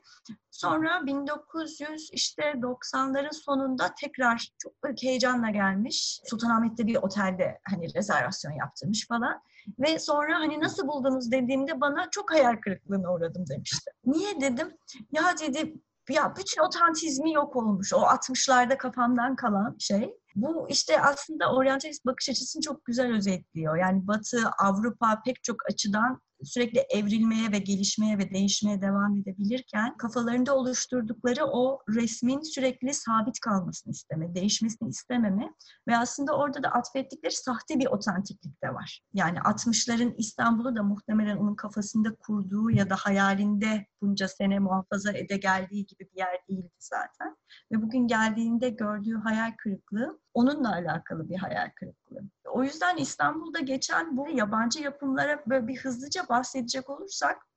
Sonra 0.50 1.06
1900 1.06 2.10
işte 2.12 2.42
90'ların 2.42 3.34
sonunda 3.34 3.94
tekrar 4.00 4.48
çok 4.58 4.84
büyük 4.84 5.02
heyecanla 5.02 5.50
gelmiş. 5.50 6.20
Sultanahmet'te 6.24 6.86
bir 6.86 6.96
otelde 6.96 7.60
hani 7.70 7.94
rezervasyon 7.94 8.52
yaptırmış 8.52 9.06
falan. 9.06 9.42
Ve 9.78 9.98
sonra 9.98 10.34
hani 10.34 10.60
nasıl 10.60 10.88
buldunuz 10.88 11.32
dediğimde 11.32 11.80
bana 11.80 12.10
çok 12.10 12.32
hayal 12.32 12.56
kırıklığına 12.56 13.12
uğradım 13.14 13.44
demişti. 13.48 13.90
Niye 14.04 14.40
dedim? 14.40 14.76
Ya 15.12 15.22
dedi 15.40 15.74
ya 16.08 16.34
bütün 16.36 16.62
otantizmi 16.62 17.32
yok 17.32 17.56
olmuş. 17.56 17.92
O 17.92 17.96
60'larda 17.96 18.76
kafamdan 18.78 19.36
kalan 19.36 19.76
şey. 19.78 20.14
Bu 20.38 20.66
işte 20.68 21.02
aslında 21.02 21.52
oryantalist 21.52 22.06
bakış 22.06 22.28
açısını 22.28 22.62
çok 22.62 22.84
güzel 22.84 23.12
özetliyor. 23.16 23.76
Yani 23.76 24.06
Batı, 24.06 24.38
Avrupa 24.58 25.22
pek 25.24 25.44
çok 25.44 25.56
açıdan 25.70 26.20
sürekli 26.42 26.78
evrilmeye 26.78 27.52
ve 27.52 27.58
gelişmeye 27.58 28.18
ve 28.18 28.30
değişmeye 28.30 28.80
devam 28.80 29.16
edebilirken 29.16 29.96
kafalarında 29.96 30.56
oluşturdukları 30.56 31.44
o 31.44 31.78
resmin 31.88 32.40
sürekli 32.40 32.94
sabit 32.94 33.40
kalmasını 33.40 33.92
isteme, 33.92 34.34
değişmesini 34.34 34.88
istememe 34.88 35.52
ve 35.88 35.96
aslında 35.96 36.36
orada 36.36 36.62
da 36.62 36.68
atfettikleri 36.68 37.32
sahte 37.32 37.78
bir 37.78 37.86
otantiklik 37.86 38.62
de 38.62 38.74
var. 38.74 39.02
Yani 39.14 39.38
60'ların 39.38 40.14
İstanbul'u 40.18 40.76
da 40.76 40.82
muhtemelen 40.82 41.36
onun 41.36 41.54
kafasında 41.54 42.14
kurduğu 42.14 42.70
ya 42.70 42.90
da 42.90 42.96
hayalinde 42.96 43.86
bunca 44.02 44.28
sene 44.28 44.58
muhafaza 44.58 45.12
ede 45.12 45.36
geldiği 45.36 45.86
gibi 45.86 46.08
bir 46.12 46.18
yer 46.18 46.38
değildi 46.48 46.74
zaten. 46.78 47.36
Ve 47.72 47.82
bugün 47.82 48.06
geldiğinde 48.06 48.70
gördüğü 48.70 49.16
hayal 49.16 49.52
kırıklığı 49.58 50.20
onunla 50.34 50.72
alakalı 50.72 51.28
bir 51.28 51.36
hayal 51.36 51.70
kırıklığı. 51.76 52.22
O 52.44 52.64
yüzden 52.64 52.96
İstanbul'da 52.96 53.58
geçen 53.60 54.16
bu 54.16 54.28
yabancı 54.28 54.82
yapımlara 54.82 55.42
böyle 55.46 55.68
bir 55.68 55.76
hızlıca 55.76 56.28
bahsedecek 56.28 56.90
olursak 56.90 57.48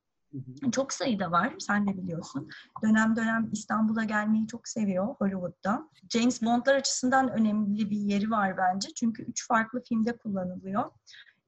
çok 0.72 0.92
sayıda 0.92 1.30
var, 1.30 1.54
sen 1.58 1.86
de 1.86 1.96
biliyorsun. 1.96 2.48
Dönem 2.82 3.16
dönem 3.16 3.48
İstanbul'a 3.52 4.04
gelmeyi 4.04 4.46
çok 4.46 4.68
seviyor 4.68 5.06
Hollywood'da. 5.06 5.88
James 6.08 6.42
Bond'lar 6.42 6.74
açısından 6.74 7.28
önemli 7.28 7.90
bir 7.90 7.96
yeri 7.96 8.30
var 8.30 8.56
bence. 8.56 8.88
Çünkü 8.94 9.22
üç 9.22 9.48
farklı 9.48 9.82
filmde 9.88 10.16
kullanılıyor. 10.16 10.90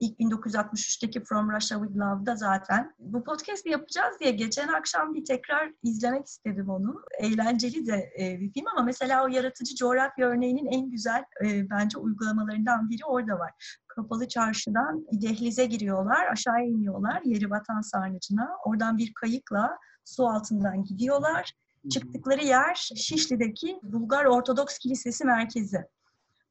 İlk 0.01 0.21
1963'teki 0.21 1.25
From 1.25 1.51
Russia 1.51 1.79
With 1.79 1.99
Love'da 1.99 2.37
zaten. 2.37 2.95
Bu 2.99 3.25
podcast'i 3.25 3.69
yapacağız 3.69 4.17
diye 4.21 4.31
geçen 4.31 4.69
akşam 4.69 5.15
bir 5.15 5.25
tekrar 5.25 5.73
izlemek 5.83 6.27
istedim 6.27 6.71
onu. 6.71 7.03
Eğlenceli 7.19 7.87
de 7.87 8.13
e, 8.21 8.41
bir 8.41 8.53
film 8.53 8.67
ama 8.77 8.83
mesela 8.83 9.25
o 9.25 9.29
yaratıcı 9.29 9.75
coğrafya 9.75 10.29
örneğinin 10.29 10.67
en 10.67 10.91
güzel 10.91 11.25
e, 11.45 11.71
bence 11.71 11.99
uygulamalarından 11.99 12.91
biri 12.91 13.05
orada 13.07 13.39
var. 13.39 13.79
Kapalı 13.87 14.29
çarşıdan 14.29 15.07
dehlize 15.13 15.67
giriyorlar, 15.67 16.27
aşağıya 16.27 16.67
iniyorlar 16.67 17.23
yeri 17.25 17.51
vatan 17.51 17.81
sarnıcına. 17.81 18.49
Oradan 18.65 18.99
bir 18.99 19.15
kayıkla 19.15 19.79
su 20.05 20.27
altından 20.29 20.85
gidiyorlar. 20.85 21.53
Çıktıkları 21.91 22.45
yer 22.45 22.75
Şişli'deki 22.75 23.81
Bulgar 23.83 24.25
Ortodoks 24.25 24.79
Kilisesi 24.79 25.25
merkezi 25.25 25.85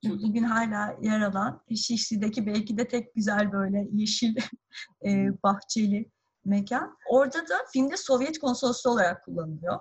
bugün 0.03 0.43
hala 0.43 0.98
yer 1.01 1.22
alan 1.22 1.62
Şişli'deki 1.75 2.45
belki 2.45 2.77
de 2.77 2.88
tek 2.88 3.15
güzel 3.15 3.51
böyle 3.51 3.88
yeşil 3.91 4.36
e, 5.05 5.29
bahçeli 5.43 6.12
mekan. 6.45 6.98
Orada 7.10 7.38
da 7.38 7.55
filmde 7.74 7.98
Sovyet 7.98 8.39
konsolosluğu 8.39 8.91
olarak 8.91 9.24
kullanılıyor. 9.25 9.79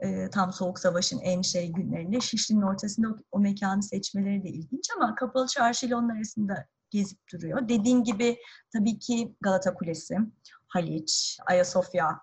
E, 0.00 0.30
tam 0.30 0.52
Soğuk 0.52 0.78
Savaş'ın 0.78 1.18
en 1.18 1.42
şey 1.42 1.72
günlerinde 1.72 2.20
Şişli'nin 2.20 2.62
ortasında 2.62 3.08
o, 3.08 3.18
o 3.30 3.38
mekanı 3.38 3.82
seçmeleri 3.82 4.44
de 4.44 4.48
ilginç 4.48 4.88
ama 4.96 5.14
Kapalı 5.14 5.46
Çarşı 5.46 5.86
ile 5.86 5.96
onun 5.96 6.08
arasında 6.08 6.66
gezip 6.90 7.18
duruyor. 7.32 7.68
Dediğim 7.68 8.04
gibi 8.04 8.36
tabii 8.72 8.98
ki 8.98 9.34
Galata 9.40 9.74
Kulesi, 9.74 10.16
Haliç, 10.68 11.38
Ayasofya 11.46 12.20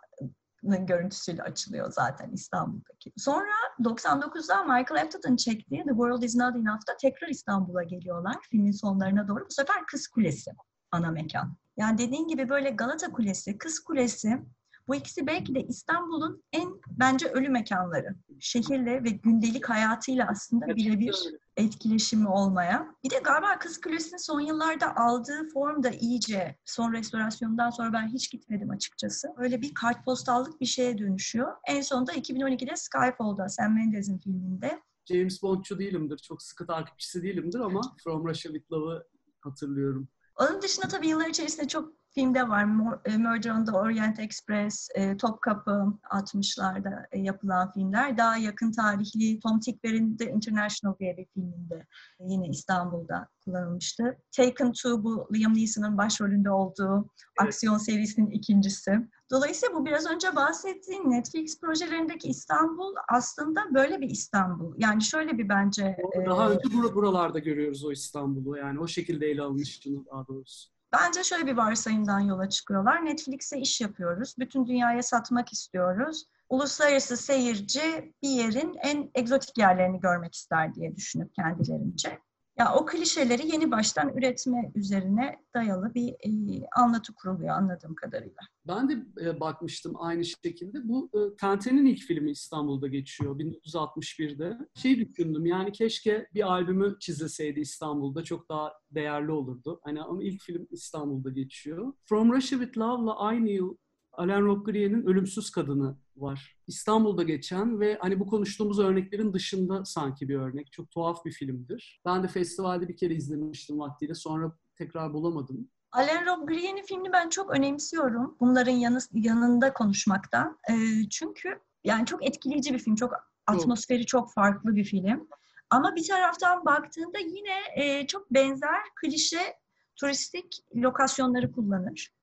görüntüsüyle 0.71 1.43
açılıyor 1.43 1.91
zaten 1.91 2.29
İstanbul'daki. 2.31 3.11
Sonra 3.17 3.53
99'da 3.79 4.63
Michael 4.63 5.01
Apted'ın 5.01 5.35
çektiği 5.35 5.83
The 5.83 5.89
World 5.89 6.21
Is 6.23 6.35
Not 6.35 6.55
Enough'da 6.55 6.97
tekrar 7.01 7.27
İstanbul'a 7.27 7.83
geliyorlar 7.83 8.35
filmin 8.51 8.71
sonlarına 8.71 9.27
doğru. 9.27 9.45
Bu 9.49 9.53
sefer 9.53 9.85
Kız 9.85 10.07
Kulesi 10.07 10.51
ana 10.91 11.11
mekan. 11.11 11.57
Yani 11.77 11.97
dediğin 11.97 12.27
gibi 12.27 12.49
böyle 12.49 12.69
Galata 12.69 13.11
Kulesi, 13.11 13.57
Kız 13.57 13.79
Kulesi 13.79 14.41
bu 14.87 14.95
ikisi 14.95 15.27
belki 15.27 15.55
de 15.55 15.63
İstanbul'un 15.63 16.43
en 16.51 16.81
bence 16.89 17.27
ölü 17.27 17.49
mekanları. 17.49 18.15
Şehirle 18.39 19.03
ve 19.03 19.09
gündelik 19.09 19.69
hayatıyla 19.69 20.27
aslında 20.29 20.67
birebir 20.67 21.35
etkileşimi 21.57 22.27
olmaya. 22.27 22.95
Bir 23.03 23.09
de 23.09 23.19
galiba 23.23 23.59
Kız 23.59 23.81
Kulesi'nin 23.81 24.17
son 24.17 24.39
yıllarda 24.39 24.95
aldığı 24.95 25.49
form 25.53 25.83
da 25.83 25.89
iyice 25.89 26.55
son 26.65 26.93
restorasyondan 26.93 27.69
sonra 27.69 27.93
ben 27.93 28.07
hiç 28.07 28.31
gitmedim 28.31 28.69
açıkçası. 28.69 29.27
Öyle 29.37 29.61
bir 29.61 29.73
kartpostallık 29.73 30.61
bir 30.61 30.65
şeye 30.65 30.97
dönüşüyor. 30.97 31.53
En 31.67 31.81
sonunda 31.81 32.13
2012'de 32.13 32.75
Skyfall'da 32.75 33.49
Sam 33.49 33.75
Mendes'in 33.75 34.17
filminde 34.17 34.81
James 35.05 35.43
Bond'cu 35.43 35.79
değilimdir. 35.79 36.17
Çok 36.17 36.41
sıkı 36.41 36.67
takipçisi 36.67 37.23
değilimdir 37.23 37.59
ama 37.59 37.81
From 38.03 38.27
Russia 38.27 38.49
With 38.51 38.71
Love'ı 38.71 39.07
hatırlıyorum. 39.41 40.07
Onun 40.39 40.61
dışında 40.61 40.87
tabii 40.87 41.07
yıllar 41.07 41.27
içerisinde 41.27 41.67
çok 41.67 41.93
filmde 42.15 42.49
var. 42.49 42.63
E, 43.05 43.17
Murder 43.17 43.51
on 43.51 43.65
the 43.65 43.71
Orient 43.71 44.19
Express, 44.19 44.89
e, 44.95 45.17
Topkapı 45.17 45.85
60'larda 46.11 47.05
e, 47.11 47.19
yapılan 47.19 47.71
filmler. 47.71 48.17
Daha 48.17 48.37
yakın 48.37 48.71
tarihli 48.71 49.39
Tom 49.39 49.59
Tickwer'in 49.59 50.17
The 50.17 50.31
International 50.31 50.99
diye 50.99 51.17
bir 51.17 51.25
filminde 51.25 51.85
yine 52.19 52.47
İstanbul'da 52.47 53.27
kullanılmıştı. 53.45 54.17
Taken 54.37 54.69
2 54.69 54.83
bu 55.03 55.27
Liam 55.33 55.53
Neeson'ın 55.53 55.97
başrolünde 55.97 56.51
olduğu 56.51 57.09
aksiyon 57.39 57.77
serisinin 57.77 58.31
ikincisi. 58.31 58.91
Dolayısıyla 59.31 59.75
bu 59.75 59.85
biraz 59.85 60.05
önce 60.05 60.35
bahsettiğim 60.35 61.11
Netflix 61.11 61.61
projelerindeki 61.61 62.27
İstanbul 62.27 62.95
aslında 63.09 63.61
böyle 63.73 64.01
bir 64.01 64.09
İstanbul. 64.09 64.73
Yani 64.77 65.03
şöyle 65.03 65.37
bir 65.37 65.49
bence... 65.49 65.97
Daha 66.25 66.45
e, 66.45 66.49
önce 66.49 66.95
buralarda 66.95 67.39
görüyoruz 67.39 67.85
o 67.85 67.91
İstanbul'u. 67.91 68.57
Yani 68.57 68.79
o 68.79 68.87
şekilde 68.87 69.27
ele 69.27 69.41
alınmıştı 69.41 69.89
daha 70.11 70.27
doğrusu. 70.27 70.74
Bence 70.97 71.23
şöyle 71.23 71.47
bir 71.47 71.57
varsayımdan 71.57 72.19
yola 72.19 72.49
çıkıyorlar. 72.49 73.05
Netflix'e 73.05 73.59
iş 73.59 73.81
yapıyoruz. 73.81 74.35
Bütün 74.39 74.67
dünyaya 74.67 75.03
satmak 75.03 75.53
istiyoruz. 75.53 76.25
Uluslararası 76.49 77.17
seyirci 77.17 78.13
bir 78.23 78.29
yerin 78.29 78.75
en 78.81 79.11
egzotik 79.15 79.57
yerlerini 79.57 79.99
görmek 79.99 80.35
ister 80.35 80.75
diye 80.75 80.95
düşünüp 80.95 81.35
kendilerince. 81.35 82.19
Ya 82.57 82.73
o 82.75 82.85
klişeleri 82.85 83.47
yeni 83.47 83.71
baştan 83.71 84.17
üretme 84.17 84.71
üzerine 84.75 85.39
dayalı 85.53 85.93
bir 85.93 86.09
e, 86.09 86.29
anlatı 86.75 87.13
kuruluyor 87.15 87.49
anladığım 87.49 87.95
kadarıyla. 87.95 88.41
Ben 88.67 88.89
de 88.89 89.05
e, 89.21 89.39
bakmıştım 89.39 89.93
aynı 89.97 90.25
şekilde. 90.25 90.87
Bu 90.87 91.09
e, 91.13 91.35
Tenten'in 91.35 91.85
ilk 91.85 91.99
filmi 91.99 92.31
İstanbul'da 92.31 92.87
geçiyor 92.87 93.39
1961'de. 93.39 94.57
Şey 94.75 94.99
düşündüm 94.99 95.45
yani 95.45 95.71
keşke 95.71 96.27
bir 96.33 96.51
albümü 96.51 96.95
çizilseydi 96.99 97.59
İstanbul'da 97.59 98.23
çok 98.23 98.49
daha 98.49 98.73
değerli 98.91 99.31
olurdu. 99.31 99.79
Hani 99.83 100.01
ama 100.01 100.23
ilk 100.23 100.41
film 100.41 100.67
İstanbul'da 100.71 101.29
geçiyor. 101.29 101.93
From 102.05 102.33
Russia 102.33 102.59
with 102.59 102.77
Love'la 102.77 103.19
aynı 103.19 103.49
yıl 103.49 103.77
Alain 104.11 104.45
Robbe-Grier'in 104.45 105.05
Ölümsüz 105.05 105.49
Kadını 105.49 105.97
var. 106.17 106.57
İstanbul'da 106.67 107.23
geçen 107.23 107.79
ve 107.79 107.97
hani 108.01 108.19
bu 108.19 108.27
konuştuğumuz 108.27 108.79
örneklerin 108.79 109.33
dışında 109.33 109.85
sanki 109.85 110.29
bir 110.29 110.35
örnek. 110.35 110.71
Çok 110.71 110.91
tuhaf 110.91 111.25
bir 111.25 111.31
filmdir. 111.31 112.01
Ben 112.05 112.23
de 112.23 112.27
festivalde 112.27 112.87
bir 112.87 112.97
kere 112.97 113.13
izlemiştim 113.13 113.79
vaktiyle. 113.79 114.13
Sonra 114.13 114.51
tekrar 114.75 115.13
bulamadım. 115.13 115.69
Alain 115.91 116.25
Robbe-Grier'in 116.25 116.83
filmini 116.83 117.13
ben 117.13 117.29
çok 117.29 117.51
önemsiyorum. 117.51 118.37
Bunların 118.39 118.71
yanı, 118.71 118.99
yanında 119.13 119.73
konuşmaktan. 119.73 120.59
E, 120.69 120.73
çünkü 121.09 121.59
Yani 121.83 122.05
çok 122.05 122.25
etkileyici 122.25 122.73
bir 122.73 122.79
film. 122.79 122.95
Çok 122.95 123.13
atmosferi 123.47 124.05
çok 124.05 124.33
farklı 124.33 124.75
bir 124.75 124.83
film. 124.83 125.27
Ama 125.69 125.95
bir 125.95 126.07
taraftan 126.07 126.65
baktığında 126.65 127.19
yine 127.19 127.53
e, 127.75 128.07
çok 128.07 128.33
benzer 128.33 128.81
klişe 129.01 129.55
turistik 129.95 130.65
lokasyonları 130.75 131.51
kullanır. 131.51 132.13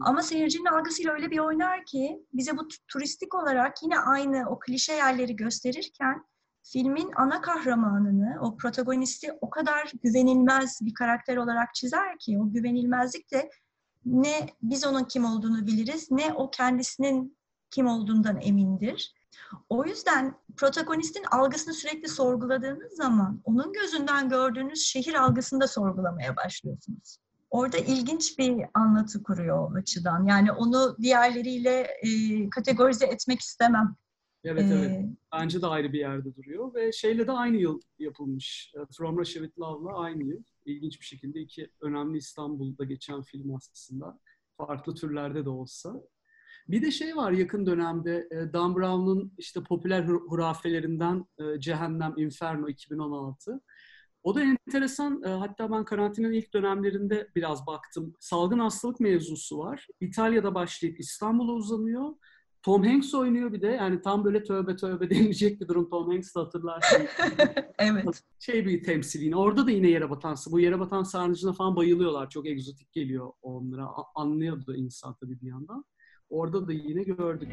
Ama 0.00 0.22
seyircinin 0.22 0.64
algısıyla 0.64 1.12
öyle 1.12 1.30
bir 1.30 1.38
oynar 1.38 1.84
ki 1.84 2.26
bize 2.32 2.56
bu 2.58 2.68
turistik 2.88 3.34
olarak 3.34 3.82
yine 3.82 3.98
aynı 3.98 4.50
o 4.50 4.58
klişe 4.58 4.92
yerleri 4.92 5.36
gösterirken 5.36 6.24
filmin 6.62 7.10
ana 7.16 7.40
kahramanını, 7.40 8.38
o 8.42 8.56
protagonisti 8.56 9.32
o 9.40 9.50
kadar 9.50 9.92
güvenilmez 10.02 10.78
bir 10.82 10.94
karakter 10.94 11.36
olarak 11.36 11.74
çizer 11.74 12.18
ki 12.18 12.38
o 12.38 12.52
güvenilmezlik 12.52 13.32
de 13.32 13.50
ne 14.04 14.48
biz 14.62 14.86
onun 14.86 15.04
kim 15.04 15.24
olduğunu 15.24 15.66
biliriz 15.66 16.10
ne 16.10 16.32
o 16.32 16.50
kendisinin 16.50 17.38
kim 17.70 17.86
olduğundan 17.86 18.40
emindir. 18.40 19.14
O 19.68 19.84
yüzden 19.84 20.34
protagonistin 20.56 21.24
algısını 21.30 21.74
sürekli 21.74 22.08
sorguladığınız 22.08 22.92
zaman 22.92 23.40
onun 23.44 23.72
gözünden 23.72 24.28
gördüğünüz 24.28 24.84
şehir 24.84 25.14
algısını 25.14 25.60
da 25.60 25.68
sorgulamaya 25.68 26.36
başlıyorsunuz. 26.36 27.18
Orada 27.52 27.78
ilginç 27.78 28.38
bir 28.38 28.64
anlatı 28.74 29.22
kuruyor 29.22 29.58
o 29.58 29.74
açıdan. 29.74 30.24
Yani 30.24 30.52
onu 30.52 30.96
diğerleriyle 31.02 31.80
e, 31.80 32.10
kategorize 32.50 33.06
etmek 33.06 33.40
istemem. 33.40 33.96
Evet 34.44 34.62
ee, 34.70 34.74
evet. 34.74 35.04
Bence 35.32 35.62
de 35.62 35.66
ayrı 35.66 35.92
bir 35.92 35.98
yerde 35.98 36.34
duruyor 36.36 36.74
ve 36.74 36.92
şeyle 36.92 37.26
de 37.26 37.32
aynı 37.32 37.56
yıl 37.56 37.80
yapılmış. 37.98 38.72
E, 38.76 38.78
From 38.96 39.18
Russia 39.18 39.42
with 39.42 39.58
Love'la 39.58 39.98
aynı 39.98 40.22
yıl. 40.24 40.42
İlginç 40.66 41.00
bir 41.00 41.06
şekilde 41.06 41.40
iki 41.40 41.70
önemli 41.80 42.18
İstanbul'da 42.18 42.84
geçen 42.84 43.22
film 43.22 43.54
aslında. 43.54 44.18
Farklı 44.56 44.94
türlerde 44.94 45.44
de 45.44 45.50
olsa. 45.50 45.94
Bir 46.68 46.82
de 46.82 46.90
şey 46.90 47.16
var 47.16 47.32
yakın 47.32 47.66
dönemde 47.66 48.28
e, 48.30 48.52
Dan 48.52 48.76
Brown'un 48.76 49.32
işte 49.38 49.62
popüler 49.62 50.04
hurafelerinden 50.04 51.26
e, 51.38 51.60
Cehennem 51.60 52.14
Inferno 52.16 52.68
2016. 52.68 53.60
O 54.22 54.34
da 54.34 54.42
enteresan. 54.42 55.22
Hatta 55.22 55.70
ben 55.70 55.84
karantinanın 55.84 56.32
ilk 56.32 56.54
dönemlerinde 56.54 57.28
biraz 57.36 57.66
baktım. 57.66 58.14
Salgın 58.20 58.58
hastalık 58.58 59.00
mevzusu 59.00 59.58
var. 59.58 59.86
İtalya'da 60.00 60.54
başlayıp 60.54 61.00
İstanbul'a 61.00 61.52
uzanıyor. 61.52 62.14
Tom 62.62 62.82
Hanks 62.82 63.14
oynuyor 63.14 63.52
bir 63.52 63.62
de. 63.62 63.66
Yani 63.66 64.02
tam 64.02 64.24
böyle 64.24 64.42
tövbe 64.42 64.76
tövbe 64.76 65.10
denilecek 65.14 65.60
bir 65.60 65.68
durum. 65.68 65.90
Tom 65.90 66.10
Hanks 66.10 66.36
hatırlarsın. 66.36 67.02
evet. 67.78 68.22
Şey 68.38 68.66
bir 68.66 68.82
temsil 68.82 69.22
yine. 69.22 69.36
Orada 69.36 69.66
da 69.66 69.70
yine 69.70 69.88
yere 69.88 70.10
batansı. 70.10 70.52
Bu 70.52 70.60
yere 70.60 70.80
batan 70.80 71.02
sarnıcına 71.02 71.52
falan 71.52 71.76
bayılıyorlar. 71.76 72.30
Çok 72.30 72.46
egzotik 72.46 72.92
geliyor 72.92 73.32
onlara. 73.42 73.88
Anlıyordu 74.14 74.74
insan 74.76 75.14
tabii 75.20 75.40
bir 75.40 75.48
yandan. 75.48 75.84
Orada 76.30 76.68
da 76.68 76.72
yine 76.72 77.02
gördük. 77.02 77.52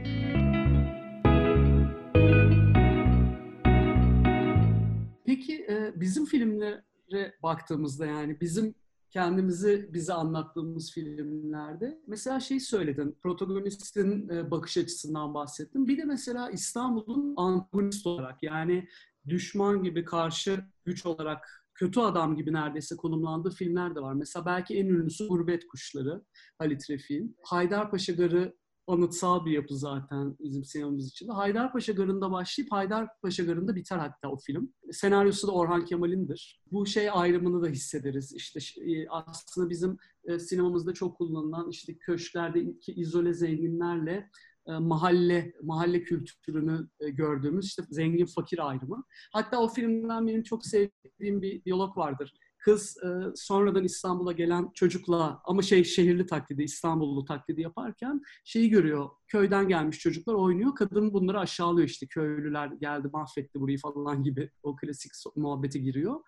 Peki 5.39 5.67
bizim 5.95 6.25
filmlere 6.25 7.35
baktığımızda 7.43 8.05
yani 8.05 8.41
bizim 8.41 8.75
kendimizi 9.09 9.89
bize 9.93 10.13
anlattığımız 10.13 10.91
filmlerde 10.91 11.99
mesela 12.07 12.39
şey 12.39 12.59
söyledin, 12.59 13.17
protagonistin 13.23 14.29
e, 14.29 14.51
bakış 14.51 14.77
açısından 14.77 15.33
bahsettim. 15.33 15.87
Bir 15.87 15.97
de 15.97 16.03
mesela 16.03 16.49
İstanbul'un 16.51 17.33
antagonist 17.37 18.07
olarak 18.07 18.43
yani 18.43 18.87
düşman 19.27 19.83
gibi 19.83 20.05
karşı 20.05 20.63
güç 20.85 21.05
olarak 21.05 21.65
kötü 21.73 21.99
adam 21.99 22.35
gibi 22.35 22.53
neredeyse 22.53 22.95
konumlandığı 22.95 23.51
filmler 23.51 23.95
de 23.95 24.01
var. 24.01 24.13
Mesela 24.13 24.45
belki 24.45 24.77
en 24.77 24.85
ünlüsü 24.85 25.27
Gurbet 25.27 25.67
Kuşları, 25.67 26.23
Halit 26.57 26.89
Refik'in. 26.89 27.37
Haydarpaşa 27.43 28.13
Garı 28.13 28.55
anıtsal 28.89 29.45
bir 29.45 29.51
yapı 29.51 29.75
zaten 29.75 30.35
bizim 30.39 30.63
sinemamız 30.63 31.09
için. 31.09 31.27
Haydarpaşa 31.27 31.93
Garı'nda 31.93 32.31
başlayıp 32.31 32.71
Haydarpaşa 32.71 33.43
Garı'nda 33.43 33.75
biter 33.75 33.97
hatta 33.97 34.29
o 34.29 34.37
film. 34.37 34.73
Senaryosu 34.91 35.47
da 35.47 35.51
Orhan 35.51 35.85
Kemal'indir. 35.85 36.63
Bu 36.71 36.85
şey 36.85 37.09
ayrımını 37.11 37.61
da 37.63 37.67
hissederiz. 37.67 38.33
İşte 38.33 38.59
e, 38.91 39.07
aslında 39.09 39.69
bizim 39.69 39.97
e, 40.23 40.39
sinemamızda 40.39 40.93
çok 40.93 41.17
kullanılan 41.17 41.69
işte 41.69 41.97
köşklerdeki 41.97 42.93
izole 42.93 43.33
zenginlerle 43.33 44.29
e, 44.67 44.71
mahalle 44.71 45.53
mahalle 45.63 46.03
kültürünü 46.03 46.87
gördüğümüz 46.99 47.65
işte 47.65 47.83
zengin 47.89 48.25
fakir 48.25 48.69
ayrımı. 48.69 49.03
Hatta 49.33 49.59
o 49.59 49.67
filmden 49.67 50.27
benim 50.27 50.43
çok 50.43 50.65
sevdiğim 50.65 51.41
bir 51.41 51.63
diyalog 51.63 51.97
vardır 51.97 52.33
Kız 52.59 52.97
e, 52.97 53.07
sonradan 53.35 53.83
İstanbul'a 53.83 54.31
gelen 54.31 54.71
çocukla 54.73 55.41
ama 55.45 55.61
şey 55.61 55.83
şehirli 55.83 56.25
taklidi, 56.25 56.63
İstanbullu 56.63 57.25
taklidi 57.25 57.61
yaparken 57.61 58.21
şeyi 58.45 58.69
görüyor. 58.69 59.09
Köyden 59.27 59.67
gelmiş 59.67 59.99
çocuklar 59.99 60.33
oynuyor. 60.33 60.75
Kadın 60.75 61.13
bunları 61.13 61.39
aşağılıyor 61.39 61.87
işte. 61.87 62.07
Köylüler 62.07 62.67
geldi 62.67 63.09
mahvetti 63.13 63.59
burayı 63.61 63.77
falan 63.77 64.23
gibi 64.23 64.51
o 64.63 64.75
klasik 64.75 65.11
muhabbete 65.35 65.79
giriyor. 65.79 66.19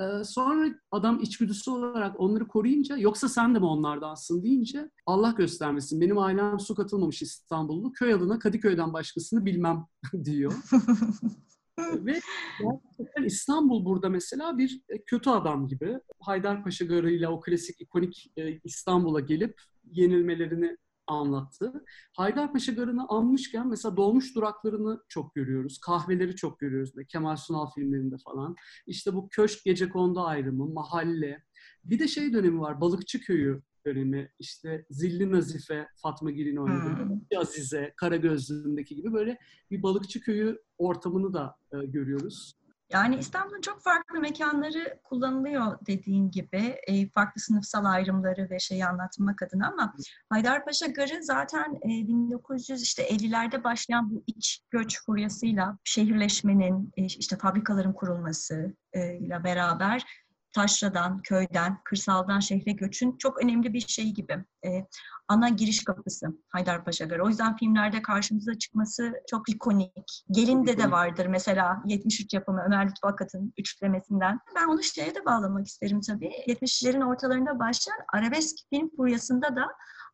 E, 0.00 0.24
sonra 0.24 0.74
adam 0.90 1.20
içgüdüsü 1.20 1.70
olarak 1.70 2.20
onları 2.20 2.48
koruyunca 2.48 2.96
yoksa 2.96 3.28
sen 3.28 3.54
de 3.54 3.58
mi 3.58 3.64
onlardansın 3.64 4.42
deyince 4.42 4.90
Allah 5.06 5.30
göstermesin 5.30 6.00
benim 6.00 6.18
ailem 6.18 6.60
su 6.60 6.74
katılmamış 6.74 7.22
İstanbullu. 7.22 7.92
Köy 7.92 8.14
adına 8.14 8.38
Kadıköy'den 8.38 8.92
başkasını 8.92 9.46
bilmem 9.46 9.86
diyor. 10.24 10.52
Ve 12.06 12.20
gerçekten 12.60 13.24
İstanbul 13.24 13.84
burada 13.84 14.08
mesela 14.08 14.58
bir 14.58 14.80
e, 14.88 15.02
kötü 15.02 15.30
adam 15.30 15.68
gibi. 15.68 15.98
Haydarpaşa 16.20 16.84
Garı 16.84 17.10
ile 17.10 17.28
o 17.28 17.40
klasik 17.40 17.80
ikonik 17.80 18.32
e, 18.36 18.58
İstanbul'a 18.64 19.20
gelip 19.20 19.60
yenilmelerini 19.84 20.76
anlattı. 21.06 21.84
Haydarpaşa 22.16 22.72
Garı'nı 22.72 23.06
anmışken 23.08 23.68
mesela 23.68 23.96
dolmuş 23.96 24.34
duraklarını 24.34 25.00
çok 25.08 25.34
görüyoruz. 25.34 25.78
Kahveleri 25.78 26.36
çok 26.36 26.60
görüyoruz. 26.60 26.92
Kemal 27.08 27.36
Sunal 27.36 27.70
filmlerinde 27.74 28.16
falan. 28.24 28.56
İşte 28.86 29.14
bu 29.14 29.28
köşk 29.28 29.64
gece 29.64 29.88
kondu 29.88 30.20
ayrımı, 30.20 30.66
mahalle. 30.66 31.42
Bir 31.84 31.98
de 31.98 32.08
şey 32.08 32.32
dönemi 32.32 32.60
var. 32.60 32.80
Balıkçı 32.80 33.20
köyü 33.20 33.62
dönemi 33.86 34.30
işte 34.38 34.86
Zilli 34.90 35.32
Nazife, 35.32 35.88
Fatma 35.96 36.30
Girin 36.30 36.56
oynadı. 36.56 37.04
Hmm. 37.04 37.38
Azize, 37.38 37.92
Karagözlü'ndeki 37.96 38.96
gibi 38.96 39.12
böyle 39.12 39.38
bir 39.70 39.82
balıkçı 39.82 40.20
köyü 40.20 40.58
ortamını 40.78 41.34
da 41.34 41.56
e, 41.72 41.86
görüyoruz. 41.86 42.60
Yani 42.92 43.16
İstanbul'un 43.16 43.60
çok 43.60 43.82
farklı 43.82 44.20
mekanları 44.20 44.98
kullanılıyor 45.04 45.78
dediğin 45.86 46.30
gibi 46.30 46.76
e, 46.86 47.08
farklı 47.08 47.40
sınıfsal 47.40 47.84
ayrımları 47.84 48.50
ve 48.50 48.58
şeyi 48.58 48.86
anlatmak 48.86 49.42
adına 49.42 49.68
ama 49.68 49.94
Haydarpaşa 50.28 50.86
Garı 50.86 51.22
zaten 51.22 51.74
e, 51.74 51.88
1900 51.88 52.82
işte 52.82 53.08
50'lerde 53.08 53.64
başlayan 53.64 54.10
bu 54.10 54.24
iç 54.26 54.60
göç 54.70 55.04
furyasıyla 55.04 55.78
şehirleşmenin 55.84 56.92
e, 56.96 57.04
işte 57.04 57.36
fabrikaların 57.36 57.92
kurulması 57.92 58.74
e, 58.92 59.16
ile 59.16 59.44
beraber 59.44 60.04
taşradan, 60.52 61.22
köyden, 61.22 61.78
kırsaldan 61.84 62.40
şehre 62.40 62.72
göçün 62.72 63.16
çok 63.18 63.42
önemli 63.42 63.72
bir 63.72 63.80
şey 63.80 64.10
gibi. 64.10 64.44
E, 64.66 64.86
ana 65.28 65.48
giriş 65.48 65.84
kapısı 65.84 66.26
Haydarpaşa 66.48 67.04
Garı. 67.04 67.24
O 67.24 67.28
yüzden 67.28 67.56
filmlerde 67.56 68.02
karşımıza 68.02 68.54
çıkması 68.54 69.12
çok 69.30 69.48
ikonik. 69.48 70.24
Gelin'de 70.30 70.78
de 70.78 70.90
vardır 70.90 71.26
mesela 71.26 71.82
73 71.86 72.34
yapımı 72.34 72.62
Ömer 72.66 72.84
Lütfü 72.84 73.06
Akat'ın 73.06 73.52
üçlemesinden. 73.58 74.40
Ben 74.56 74.68
onu 74.68 74.82
şeye 74.82 75.14
de 75.14 75.24
bağlamak 75.24 75.66
isterim 75.66 76.00
tabii. 76.00 76.32
70'lerin 76.46 77.04
ortalarında 77.04 77.58
başlayan 77.58 77.98
arabesk 78.12 78.56
film 78.70 78.90
furyasında 78.96 79.56
da 79.56 79.66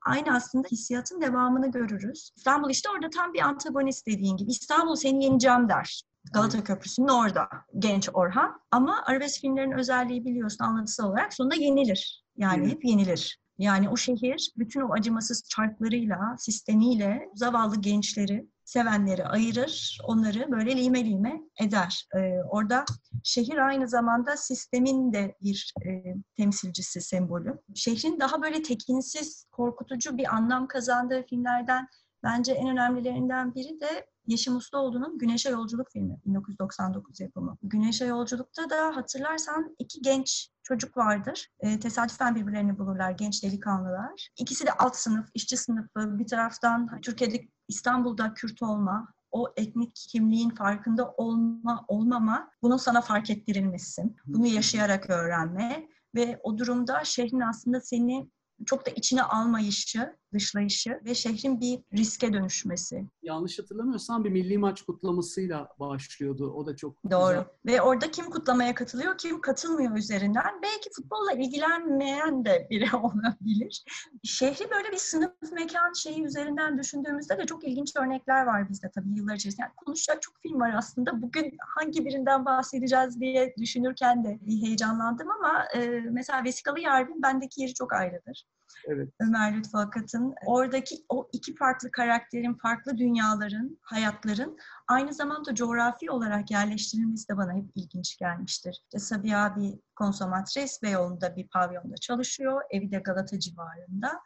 aynı 0.07 0.37
aslında 0.37 0.68
hissiyatın 0.68 1.20
devamını 1.20 1.70
görürüz. 1.70 2.31
İstanbul 2.37 2.70
işte 2.70 2.88
orada 2.90 3.11
tam 3.11 3.33
bir 3.35 3.40
antagonist 3.40 4.07
dediğin 4.07 4.37
gibi. 4.37 4.51
İstanbul 4.51 4.96
seni 4.96 5.25
yeneceğim 5.25 5.68
der. 5.68 6.03
Galata 6.32 6.64
Köprüsü'nün 6.64 7.08
orada 7.08 7.48
genç 7.78 8.08
Orhan. 8.14 8.60
Ama 8.70 9.02
arabesk 9.06 9.40
filmlerin 9.40 9.72
özelliği 9.72 10.24
biliyorsun 10.24 10.64
anlatısal 10.64 11.10
olarak 11.10 11.34
sonunda 11.34 11.54
yenilir. 11.54 12.24
Yani 12.36 12.62
evet. 12.62 12.74
hep 12.74 12.84
yenilir. 12.84 13.38
Yani 13.58 13.88
o 13.88 13.96
şehir 13.96 14.52
bütün 14.56 14.80
o 14.80 14.92
acımasız 14.92 15.42
çarklarıyla, 15.48 16.36
sistemiyle 16.38 17.28
zavallı 17.34 17.80
gençleri, 17.80 18.48
sevenleri 18.64 19.26
ayırır, 19.26 19.98
onları 20.04 20.50
böyle 20.50 20.76
lime 20.76 21.04
lime 21.04 21.40
eder. 21.60 22.08
Ee, 22.16 22.18
orada 22.50 22.84
şehir 23.24 23.56
aynı 23.56 23.88
zamanda 23.88 24.36
sistemin 24.36 25.12
de 25.12 25.36
bir 25.42 25.74
e, 25.86 26.14
temsilcisi, 26.36 27.00
sembolü. 27.00 27.58
Şehrin 27.74 28.20
daha 28.20 28.42
böyle 28.42 28.62
tekinsiz, 28.62 29.46
korkutucu 29.52 30.18
bir 30.18 30.34
anlam 30.34 30.68
kazandığı 30.68 31.26
filmlerden 31.26 31.88
bence 32.26 32.52
en 32.52 32.68
önemlilerinden 32.68 33.54
biri 33.54 33.80
de 33.80 34.06
Yeşim 34.26 34.56
Ustaoğlu'nun 34.56 35.18
Güneşe 35.18 35.50
Yolculuk 35.50 35.90
filmi 35.92 36.18
1999 36.26 37.20
yapımı. 37.20 37.58
Güneşe 37.62 38.04
Yolculuk'ta 38.04 38.70
da 38.70 38.96
hatırlarsan 38.96 39.76
iki 39.78 40.02
genç 40.02 40.50
çocuk 40.62 40.96
vardır. 40.96 41.48
E, 41.60 41.80
tesadüfen 41.80 42.34
birbirlerini 42.34 42.78
bulurlar 42.78 43.10
genç 43.10 43.42
delikanlılar. 43.42 44.28
İkisi 44.38 44.66
de 44.66 44.72
alt 44.72 44.96
sınıf, 44.96 45.28
işçi 45.34 45.56
sınıfı. 45.56 46.18
Bir 46.18 46.26
taraftan 46.26 47.00
Türkiye'de 47.00 47.48
İstanbul'da 47.68 48.34
Kürt 48.34 48.62
olma, 48.62 49.08
o 49.30 49.52
etnik 49.56 49.94
kimliğin 49.94 50.50
farkında 50.50 51.10
olma 51.10 51.84
olmama 51.88 52.50
bunun 52.62 52.76
sana 52.76 53.00
fark 53.00 53.30
ettirilmesi, 53.30 54.02
bunu 54.26 54.46
yaşayarak 54.46 55.10
öğrenme 55.10 55.88
ve 56.14 56.40
o 56.42 56.58
durumda 56.58 57.04
şehrin 57.04 57.40
aslında 57.40 57.80
seni 57.80 58.30
çok 58.66 58.86
da 58.86 58.90
içine 58.90 59.22
almayışı 59.22 60.16
dışlayışı 60.37 61.01
ve 61.05 61.14
şehrin 61.14 61.61
bir 61.61 61.79
riske 61.92 62.33
dönüşmesi. 62.33 63.05
Yanlış 63.22 63.59
hatırlamıyorsam 63.59 64.25
bir 64.25 64.31
milli 64.31 64.59
maç 64.59 64.83
kutlamasıyla 64.83 65.68
başlıyordu. 65.81 66.53
O 66.53 66.66
da 66.66 66.77
çok 66.77 67.11
Doğru. 67.11 67.29
güzel. 67.29 67.44
Ve 67.66 67.83
orada 67.83 68.11
kim 68.11 68.31
kutlamaya 68.31 68.75
katılıyor, 68.75 69.18
kim 69.18 69.40
katılmıyor 69.40 69.96
üzerinden. 69.96 70.62
Belki 70.62 70.90
futbolla 70.96 71.33
ilgilenmeyen 71.33 72.44
de 72.44 72.66
biri 72.70 72.96
olabilir. 72.96 73.85
Şehri 74.25 74.70
böyle 74.70 74.92
bir 74.92 74.96
sınıf 74.96 75.33
mekan 75.53 75.92
şeyi 75.92 76.25
üzerinden 76.25 76.79
düşündüğümüzde 76.79 77.38
de 77.38 77.46
çok 77.46 77.64
ilginç 77.64 77.96
örnekler 77.96 78.46
var 78.46 78.68
bizde 78.68 78.90
tabii 78.94 79.16
yıllar 79.16 79.35
içerisinde. 79.35 79.62
Yani 79.62 79.72
konuşacak 79.77 80.22
çok 80.22 80.35
film 80.42 80.61
var 80.61 80.75
aslında. 80.79 81.22
Bugün 81.22 81.57
hangi 81.77 82.05
birinden 82.05 82.44
bahsedeceğiz 82.44 83.20
diye 83.20 83.55
düşünürken 83.59 84.25
de 84.25 84.38
heyecanlandım 84.46 85.31
ama 85.31 85.64
e, 85.75 85.88
mesela 86.11 86.44
Vesikalı 86.44 86.81
Yargın 86.81 87.22
bendeki 87.22 87.62
yeri 87.62 87.75
çok 87.75 87.92
ayrıdır. 87.92 88.44
Evet. 88.87 89.09
Ömer 89.20 89.57
Lütfü 89.57 89.79
Akat'ın 89.79 90.35
oradaki 90.46 90.96
o 91.09 91.29
iki 91.33 91.55
farklı 91.55 91.90
karakterin, 91.90 92.55
farklı 92.55 92.98
dünyaların, 92.98 93.79
hayatların 93.83 94.59
aynı 94.88 95.14
zamanda 95.14 95.55
coğrafi 95.55 96.11
olarak 96.11 96.50
yerleştirilmesi 96.50 97.29
de 97.29 97.37
bana 97.37 97.52
hep 97.55 97.64
ilginç 97.74 98.18
gelmiştir. 98.18 98.83
İşte 98.83 98.98
Sabiha 98.98 99.57
bir 99.57 99.74
konsomatres 99.96 100.83
Beyoğlu'nda 100.83 101.37
bir 101.37 101.48
pavyonda 101.48 101.96
çalışıyor, 101.96 102.62
evi 102.70 102.90
de 102.90 102.98
Galata 102.98 103.38
civarında. 103.38 104.20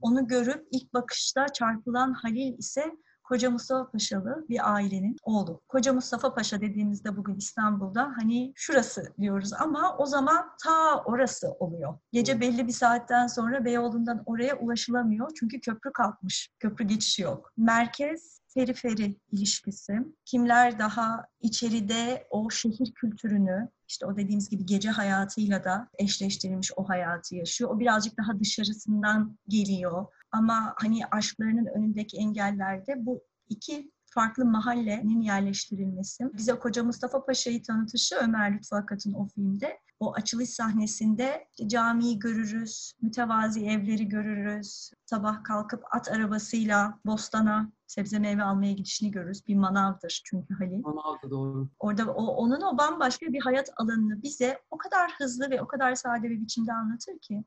Onu 0.00 0.26
görüp 0.28 0.68
ilk 0.70 0.94
bakışta 0.94 1.46
çarpılan 1.48 2.12
Halil 2.12 2.58
ise 2.58 2.92
Koca 3.30 3.50
Mustafa 3.50 3.90
Paşalı 3.90 4.44
bir 4.48 4.74
ailenin 4.74 5.16
oğlu. 5.22 5.60
Koca 5.68 5.92
Mustafa 5.92 6.34
Paşa 6.34 6.60
dediğimizde 6.60 7.16
bugün 7.16 7.34
İstanbul'da 7.34 8.12
hani 8.16 8.52
şurası 8.54 9.14
diyoruz 9.18 9.52
ama 9.52 9.96
o 9.98 10.06
zaman 10.06 10.50
ta 10.64 11.02
orası 11.04 11.50
oluyor. 11.50 11.98
Gece 12.12 12.40
belli 12.40 12.66
bir 12.66 12.72
saatten 12.72 13.26
sonra 13.26 13.64
Beyoğlu'ndan 13.64 14.22
oraya 14.26 14.58
ulaşılamıyor 14.58 15.30
çünkü 15.40 15.60
köprü 15.60 15.92
kalkmış. 15.92 16.50
Köprü 16.58 16.84
geçişi 16.84 17.22
yok. 17.22 17.52
Merkez 17.56 18.40
periferi 18.54 19.16
ilişkisi. 19.32 19.92
Kimler 20.24 20.78
daha 20.78 21.26
içeride 21.40 22.26
o 22.30 22.50
şehir 22.50 22.92
kültürünü, 22.94 23.68
işte 23.88 24.06
o 24.06 24.16
dediğimiz 24.16 24.48
gibi 24.48 24.66
gece 24.66 24.90
hayatıyla 24.90 25.64
da 25.64 25.88
eşleştirilmiş 25.98 26.72
o 26.76 26.88
hayatı 26.88 27.34
yaşıyor. 27.36 27.70
O 27.70 27.78
birazcık 27.78 28.18
daha 28.18 28.40
dışarısından 28.40 29.38
geliyor. 29.48 30.06
Ama 30.32 30.74
hani 30.76 31.06
aşklarının 31.06 31.66
önündeki 31.66 32.16
engellerde 32.16 33.06
bu 33.06 33.22
iki 33.48 33.92
farklı 34.10 34.44
mahallenin 34.44 35.20
yerleştirilmesi. 35.20 36.24
Bize 36.34 36.58
Koca 36.58 36.84
Mustafa 36.84 37.24
Paşa'yı 37.24 37.62
tanıtışı 37.62 38.16
Ömer 38.16 38.54
Lütfü 38.54 38.76
Akat'ın 38.76 39.12
o 39.12 39.26
filmde. 39.26 39.78
O 40.00 40.14
açılış 40.14 40.50
sahnesinde 40.50 41.46
işte 41.50 41.68
camiyi 41.68 42.18
görürüz, 42.18 42.92
mütevazi 43.02 43.66
evleri 43.66 44.08
görürüz. 44.08 44.90
Sabah 45.06 45.44
kalkıp 45.44 45.84
at 45.90 46.12
arabasıyla 46.12 46.98
bostana 47.06 47.72
sebze 47.86 48.18
meyve 48.18 48.42
almaya 48.42 48.72
gidişini 48.72 49.10
görürüz. 49.10 49.46
Bir 49.48 49.56
manavdır 49.56 50.22
çünkü 50.24 50.54
Halil. 50.54 50.78
Manavda 50.78 51.30
doğru. 51.30 51.68
Orada 51.78 52.14
o, 52.14 52.26
onun 52.26 52.60
o 52.60 52.78
bambaşka 52.78 53.26
bir 53.26 53.40
hayat 53.40 53.70
alanını 53.76 54.22
bize 54.22 54.58
o 54.70 54.78
kadar 54.78 55.12
hızlı 55.18 55.50
ve 55.50 55.62
o 55.62 55.66
kadar 55.66 55.94
sade 55.94 56.30
bir 56.30 56.40
biçimde 56.40 56.72
anlatır 56.72 57.18
ki. 57.18 57.44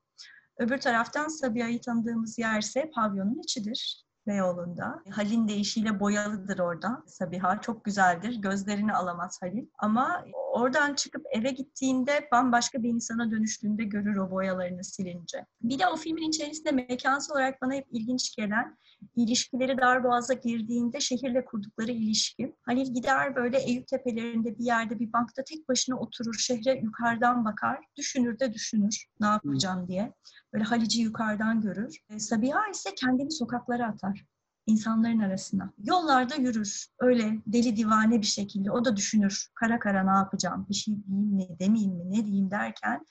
Öbür 0.57 0.77
taraftan 0.77 1.27
Sabiha'yı 1.27 1.81
tanıdığımız 1.81 2.39
yerse 2.39 2.91
pavyonun 2.95 3.41
içidir. 3.43 4.03
Beyoğlu'nda. 4.27 5.03
Halil'in 5.12 5.47
deyişiyle 5.47 5.99
boyalıdır 5.99 6.59
orada. 6.59 7.03
Sabiha 7.07 7.62
çok 7.62 7.86
güzeldir. 7.86 8.36
Gözlerini 8.36 8.93
alamaz 8.93 9.39
Halil. 9.41 9.65
Ama 9.77 10.25
oradan 10.53 10.93
çıkıp 10.93 11.25
eve 11.31 11.51
gittiğinde 11.51 12.27
bambaşka 12.31 12.83
bir 12.83 12.89
insana 12.89 13.31
dönüştüğünde 13.31 13.83
görür 13.83 14.17
o 14.17 14.31
boyalarını 14.31 14.83
silince. 14.83 15.45
Bir 15.62 15.79
de 15.79 15.88
o 15.88 15.95
filmin 15.95 16.29
içerisinde 16.29 16.71
mekansal 16.71 17.36
olarak 17.36 17.62
bana 17.62 17.73
hep 17.73 17.88
ilginç 17.91 18.36
gelen 18.36 18.77
ilişkileri 19.15 19.77
Darboğaz'a 19.77 20.33
girdiğinde 20.33 20.99
şehirle 20.99 21.45
kurdukları 21.45 21.91
ilişki. 21.91 22.55
Halil 22.62 22.93
gider 22.93 23.36
böyle 23.36 23.57
Eyüp 23.57 23.88
Tepelerinde 23.88 24.57
bir 24.57 24.65
yerde 24.65 24.99
bir 24.99 25.13
bankta 25.13 25.43
tek 25.43 25.69
başına 25.69 25.99
oturur, 25.99 26.33
şehre 26.33 26.79
yukarıdan 26.79 27.45
bakar, 27.45 27.79
düşünür 27.97 28.39
de 28.39 28.53
düşünür 28.53 29.07
ne 29.19 29.27
yapacağım 29.27 29.88
diye. 29.88 30.13
Böyle 30.53 30.63
Halic'i 30.63 31.01
yukarıdan 31.01 31.62
görür. 31.62 31.97
E, 32.09 32.19
Sabiha 32.19 32.69
ise 32.71 32.89
kendini 32.95 33.31
sokaklara 33.31 33.88
atar 33.88 34.12
insanların 34.65 35.19
arasına. 35.19 35.73
Yollarda 35.84 36.36
yürür. 36.36 36.88
Öyle 36.99 37.41
deli 37.47 37.78
divane 37.78 38.21
bir 38.21 38.28
şekilde. 38.28 38.71
O 38.71 38.86
da 38.86 38.95
düşünür. 38.95 39.47
Kara 39.56 39.80
kara 39.80 40.04
ne 40.04 40.17
yapacağım? 40.17 40.65
Bir 40.69 40.76
şey 40.76 40.93
diyeyim 41.08 41.28
mi, 41.28 41.47
demeyeyim 41.60 41.93
mi, 41.93 42.12
ne 42.12 42.26
diyeyim 42.26 42.52
derken 42.52 43.06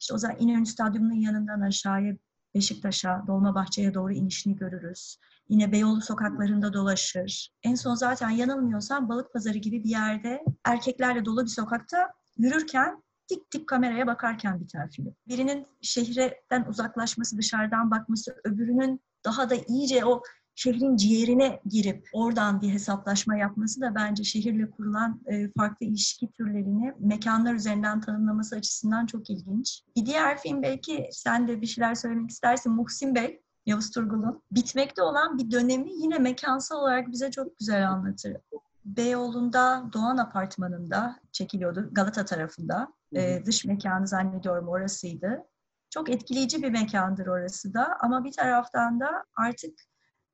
işte 0.00 0.14
o 0.14 0.18
zaman 0.18 0.36
İnönü 0.40 0.66
Stadyumu'nun 0.66 1.14
yanından 1.14 1.60
aşağıya 1.60 2.16
Beşiktaş'a, 2.54 3.24
Dolmabahçe'ye 3.26 3.94
doğru 3.94 4.12
inişini 4.12 4.56
görürüz. 4.56 5.18
Yine 5.48 5.72
Beyoğlu 5.72 6.00
sokaklarında 6.00 6.72
dolaşır. 6.72 7.50
En 7.62 7.74
son 7.74 7.94
zaten 7.94 8.30
yanılmıyorsam 8.30 9.08
balık 9.08 9.32
pazarı 9.32 9.58
gibi 9.58 9.84
bir 9.84 9.90
yerde 9.90 10.44
erkeklerle 10.64 11.24
dolu 11.24 11.42
bir 11.42 11.50
sokakta 11.50 12.12
yürürken 12.36 13.02
dik 13.30 13.52
dik 13.52 13.68
kameraya 13.68 14.06
bakarken 14.06 14.60
biter 14.60 14.90
film. 14.90 15.14
Birinin 15.28 15.66
şehirden 15.82 16.64
uzaklaşması, 16.68 17.38
dışarıdan 17.38 17.90
bakması, 17.90 18.40
öbürünün 18.44 19.00
daha 19.24 19.50
da 19.50 19.54
iyice 19.54 20.04
o 20.04 20.22
şehrin 20.54 20.96
ciğerine 20.96 21.60
girip 21.66 22.08
oradan 22.12 22.60
bir 22.60 22.68
hesaplaşma 22.68 23.36
yapması 23.36 23.80
da 23.80 23.94
bence 23.94 24.24
şehirle 24.24 24.70
kurulan 24.70 25.20
e, 25.26 25.50
farklı 25.58 25.86
ilişki 25.86 26.32
türlerini 26.32 26.94
mekanlar 26.98 27.54
üzerinden 27.54 28.00
tanımlaması 28.00 28.56
açısından 28.56 29.06
çok 29.06 29.30
ilginç. 29.30 29.82
Bir 29.96 30.06
diğer 30.06 30.38
film 30.38 30.62
belki 30.62 31.08
sen 31.12 31.48
de 31.48 31.60
bir 31.60 31.66
şeyler 31.66 31.94
söylemek 31.94 32.30
istersin. 32.30 32.72
Muhsin 32.72 33.14
Bey, 33.14 33.42
Yavuz 33.66 33.90
Turgul'un 33.90 34.42
bitmekte 34.52 35.02
olan 35.02 35.38
bir 35.38 35.50
dönemi 35.50 35.92
yine 35.92 36.18
mekansal 36.18 36.76
olarak 36.76 37.10
bize 37.10 37.30
çok 37.30 37.58
güzel 37.58 37.90
anlatır. 37.90 38.36
Beyoğlu'nda 38.84 39.84
Doğan 39.92 40.16
Apartmanı'nda 40.16 41.20
çekiliyordu 41.32 41.88
Galata 41.92 42.24
tarafında. 42.24 42.88
Ee, 43.16 43.42
dış 43.46 43.64
mekanı 43.64 44.06
zannediyorum 44.06 44.68
orasıydı. 44.68 45.44
Çok 45.90 46.10
etkileyici 46.10 46.62
bir 46.62 46.70
mekandır 46.70 47.26
orası 47.26 47.74
da 47.74 47.96
ama 48.00 48.24
bir 48.24 48.32
taraftan 48.32 49.00
da 49.00 49.24
artık 49.36 49.80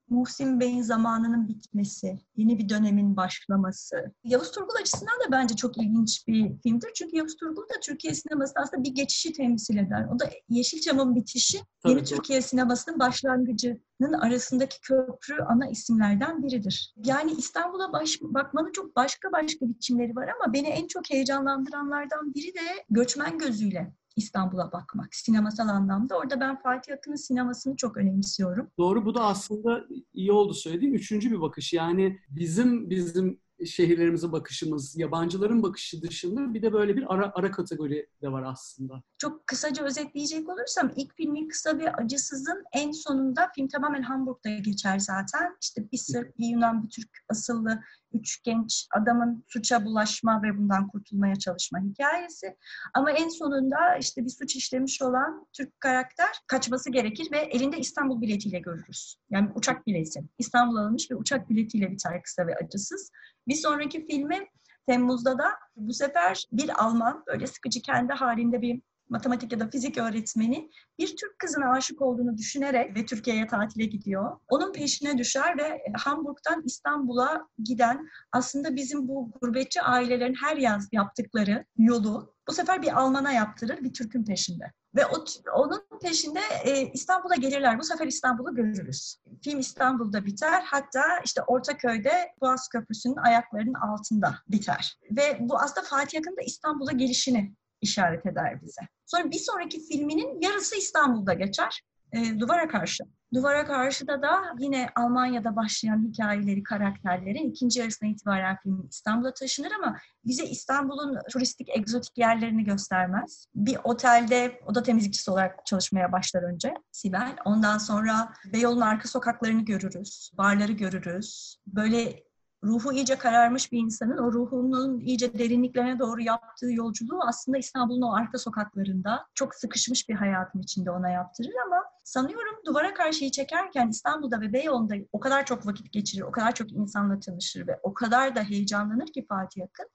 Muhsin 0.09 0.61
Bey'in 0.61 0.83
zamanının 0.83 1.49
bitmesi, 1.49 2.19
yeni 2.37 2.59
bir 2.59 2.69
dönemin 2.69 3.17
başlaması. 3.17 4.13
Yavuz 4.25 4.51
Turgul 4.51 4.75
açısından 4.81 5.15
da 5.27 5.33
bence 5.33 5.57
çok 5.57 5.79
ilginç 5.79 6.29
bir 6.29 6.59
filmdir. 6.63 6.91
Çünkü 6.95 7.17
Yavuz 7.17 7.37
Turgul 7.37 7.63
da 7.63 7.81
Türkiye 7.83 8.15
sinemasında 8.15 8.61
aslında 8.61 8.85
bir 8.85 8.95
geçişi 8.95 9.33
temsil 9.33 9.77
eder. 9.77 10.07
O 10.15 10.19
da 10.19 10.31
Yeşilçam'ın 10.49 11.15
bitişi, 11.15 11.59
Tabii, 11.83 11.93
yeni. 11.93 12.05
Türkiye 12.05 12.43
sinemasının 12.43 12.99
başlangıcının 12.99 14.13
arasındaki 14.21 14.81
köprü 14.81 15.43
ana 15.49 15.71
isimlerden 15.71 16.43
biridir. 16.43 16.95
Yani 17.05 17.33
İstanbul'a 17.33 17.93
baş, 17.93 18.19
bakmanın 18.23 18.73
çok 18.73 18.97
başka 18.97 19.33
başka 19.33 19.69
biçimleri 19.69 20.17
var 20.17 20.29
ama 20.29 20.53
beni 20.53 20.67
en 20.67 20.87
çok 20.87 21.11
heyecanlandıranlardan 21.11 22.35
biri 22.35 22.55
de 22.55 22.85
göçmen 22.91 23.39
gözüyle 23.39 23.93
İstanbul'a 24.17 24.73
bakmak 24.73 25.15
sinemasal 25.15 25.69
anlamda. 25.69 26.19
Orada 26.19 26.41
ben 26.41 26.61
Fatih 26.63 26.95
Akın'ın 26.95 27.17
sinemasını 27.17 27.77
çok 27.77 27.97
önemsiyorum. 27.97 28.71
Doğru 28.79 29.05
bu 29.05 29.15
da 29.15 29.25
aslında 29.25 29.85
iyi 30.15 30.33
oldu 30.33 30.55
söylediğim 30.55 30.95
üçüncü 30.95 31.31
bir 31.31 31.41
bakış. 31.41 31.73
Yani 31.73 32.19
bizim 32.29 32.91
bizim 32.91 33.41
şehirlerimize 33.65 34.33
bakışımız, 34.33 34.99
yabancıların 34.99 35.63
bakışı 35.63 36.03
dışında 36.03 36.55
bir 36.55 36.63
de 36.63 36.73
böyle 36.73 36.97
bir 36.97 37.15
ara, 37.15 37.33
ara 37.35 37.51
kategori 37.51 38.09
de 38.23 38.33
var 38.33 38.43
aslında. 38.43 39.03
Çok 39.19 39.47
kısaca 39.47 39.85
özetleyecek 39.85 40.49
olursam 40.49 40.93
ilk 40.97 41.17
filmin 41.17 41.49
kısa 41.49 41.79
ve 41.79 41.93
acısızın 41.93 42.65
en 42.73 42.91
sonunda 42.91 43.51
film 43.55 43.69
tamamen 43.69 44.03
Hamburg'da 44.03 44.51
geçer 44.51 44.99
zaten. 44.99 45.57
İşte 45.63 45.91
bir 45.93 45.99
Sırp, 45.99 46.39
bir 46.39 46.47
Yunan, 46.47 46.83
bir 46.83 46.91
Türk 46.91 47.11
asıllı 47.29 47.81
üç 48.13 48.43
genç 48.43 48.87
adamın 48.95 49.45
suça 49.49 49.85
bulaşma 49.85 50.43
ve 50.43 50.59
bundan 50.59 50.89
kurtulmaya 50.89 51.37
çalışma 51.37 51.81
hikayesi. 51.81 52.57
Ama 52.95 53.11
en 53.11 53.29
sonunda 53.29 53.97
işte 54.01 54.25
bir 54.25 54.31
suç 54.31 54.57
işlemiş 54.57 55.03
olan 55.03 55.47
Türk 55.53 55.81
karakter 55.81 56.29
kaçması 56.47 56.91
gerekir 56.91 57.29
ve 57.33 57.39
elinde 57.39 57.79
İstanbul 57.79 58.21
biletiyle 58.21 58.59
görürüz. 58.59 59.17
Yani 59.31 59.51
uçak 59.55 59.87
bileti. 59.87 60.21
İstanbul 60.39 60.77
alınmış 60.77 61.11
ve 61.11 61.15
uçak 61.15 61.51
biletiyle 61.51 61.91
biter 61.91 62.23
kısa 62.23 62.47
ve 62.47 62.57
acısız. 62.65 63.11
Bir 63.49 63.55
sonraki 63.55 64.07
filmi 64.07 64.47
Temmuz'da 64.87 65.39
da 65.39 65.49
bu 65.77 65.93
sefer 65.93 66.45
bir 66.53 66.85
Alman 66.85 67.25
böyle 67.27 67.47
sıkıcı 67.47 67.83
kendi 67.83 68.13
halinde 68.13 68.63
bir 68.63 68.81
matematik 69.09 69.53
ya 69.53 69.61
da 69.61 69.71
fizik 69.71 69.99
öğretmeni 69.99 70.71
bir 70.99 71.07
Türk 71.07 71.39
kızına 71.39 71.73
aşık 71.73 72.03
olduğunu 72.03 72.39
düşünerek 72.39 72.97
ve 72.97 73.07
Türkiye'ye 73.07 73.47
tatile 73.47 73.85
gidiyor. 73.85 74.39
Onun 74.49 74.73
peşine 74.73 75.19
düşer 75.19 75.59
ve 75.59 75.83
Hamburg'dan 75.95 76.63
İstanbul'a 76.65 77.49
giden 77.63 78.09
aslında 78.33 78.77
bizim 78.77 79.09
bu 79.09 79.31
gurbetçi 79.41 79.83
ailelerin 79.83 80.37
her 80.45 80.57
yaz 80.57 80.89
yaptıkları 80.93 81.65
yolu 81.79 82.35
bu 82.49 82.53
sefer 82.53 82.83
bir 82.83 83.01
Alman'a 83.01 83.33
yaptırır 83.33 83.85
bir 83.85 83.93
Türk'ün 83.93 84.25
peşinde. 84.25 84.73
Ve 84.97 85.07
o, 85.07 85.25
onun 85.55 85.87
peşinde 86.03 86.41
e, 86.65 86.93
İstanbul'a 86.93 87.35
gelirler. 87.35 87.79
Bu 87.79 87.85
sefer 87.85 88.07
İstanbul'u 88.07 88.55
görürüz. 88.55 89.17
Film 89.45 89.59
İstanbul'da 89.59 90.25
biter. 90.25 90.63
Hatta 90.67 91.03
işte 91.25 91.43
Ortaköy'de 91.43 92.33
Boğaz 92.41 92.69
Köprüsü'nün 92.69 93.17
ayaklarının 93.17 93.75
altında 93.75 94.35
biter. 94.49 94.99
Ve 95.11 95.39
bu 95.41 95.59
aslında 95.59 95.87
Fatih 95.87 96.19
Akın'ın 96.19 96.37
da 96.37 96.43
İstanbul'a 96.47 96.93
gelişini 96.93 97.55
işaret 97.81 98.27
eder 98.27 98.63
bize. 98.63 98.81
Sonra 99.07 99.31
bir 99.31 99.39
sonraki 99.39 99.87
filminin 99.87 100.41
yarısı 100.41 100.77
İstanbul'da 100.77 101.35
geçer. 101.35 101.83
E, 102.13 102.41
duvara 102.41 102.69
karşı. 102.69 103.05
Duvara 103.35 103.67
karşıda 103.67 104.23
da 104.23 104.43
yine 104.59 104.89
Almanya'da 104.97 105.57
başlayan 105.57 106.09
hikayeleri, 106.09 106.63
karakterleri 106.63 107.39
ikinci 107.39 107.81
yarısına 107.81 108.09
itibaren 108.09 108.57
film 108.63 108.87
İstanbul'a 108.91 109.35
taşınır 109.35 109.73
ama 109.73 109.97
bize 110.25 110.45
İstanbul'un 110.45 111.19
turistik, 111.31 111.69
egzotik 111.79 112.19
yerlerini 112.19 112.65
göstermez. 112.65 113.47
Bir 113.55 113.79
otelde 113.85 114.61
oda 114.67 114.83
temizlikçisi 114.83 115.31
olarak 115.31 115.67
çalışmaya 115.67 116.13
başlar 116.13 116.43
önce 116.43 116.75
Sibel. 116.93 117.37
Ondan 117.45 117.79
sonra 117.79 118.33
Beyoğlu'nun 118.53 118.81
arka 118.81 119.09
sokaklarını 119.09 119.65
görürüz, 119.65 120.31
barları 120.39 120.73
görürüz. 120.73 121.57
Böyle 121.67 122.27
ruhu 122.65 122.93
iyice 122.93 123.17
kararmış 123.17 123.73
bir 123.73 123.79
insanın 123.79 124.19
o 124.19 124.33
ruhunun 124.33 125.01
iyice 125.01 125.39
derinliklerine 125.39 125.99
doğru 125.99 126.21
yaptığı 126.21 126.73
yolculuğu 126.73 127.21
aslında 127.29 127.59
İstanbul'un 127.59 128.03
o 128.03 128.15
arka 128.15 128.39
sokaklarında 128.39 129.27
çok 129.35 129.55
sıkışmış 129.55 130.09
bir 130.09 130.15
hayatın 130.15 130.61
içinde 130.61 130.91
ona 130.91 131.11
yaptırır 131.11 131.53
ama 131.67 131.96
sanıyorum 132.07 132.57
duvara 132.67 132.95
karşıyı 132.95 133.31
çekerken 133.31 133.89
İstanbul'da 133.89 134.41
ve 134.41 134.53
Beyoğlu'nda 134.53 134.95
o 135.13 135.21
kadar 135.21 135.47
çok 135.47 135.67
vakit 135.67 135.93
geçirir, 135.93 136.23
o 136.23 136.31
kadar 136.31 136.55
çok 136.55 136.73
insanla 136.73 137.21
tanışır 137.21 137.67
ve 137.67 137.81
o 137.83 137.95
kadar 137.95 138.37
da 138.37 138.43
heyecanlanır 138.43 139.07
ki 139.07 139.27
Fatih 139.29 139.63
Akın. 139.63 139.87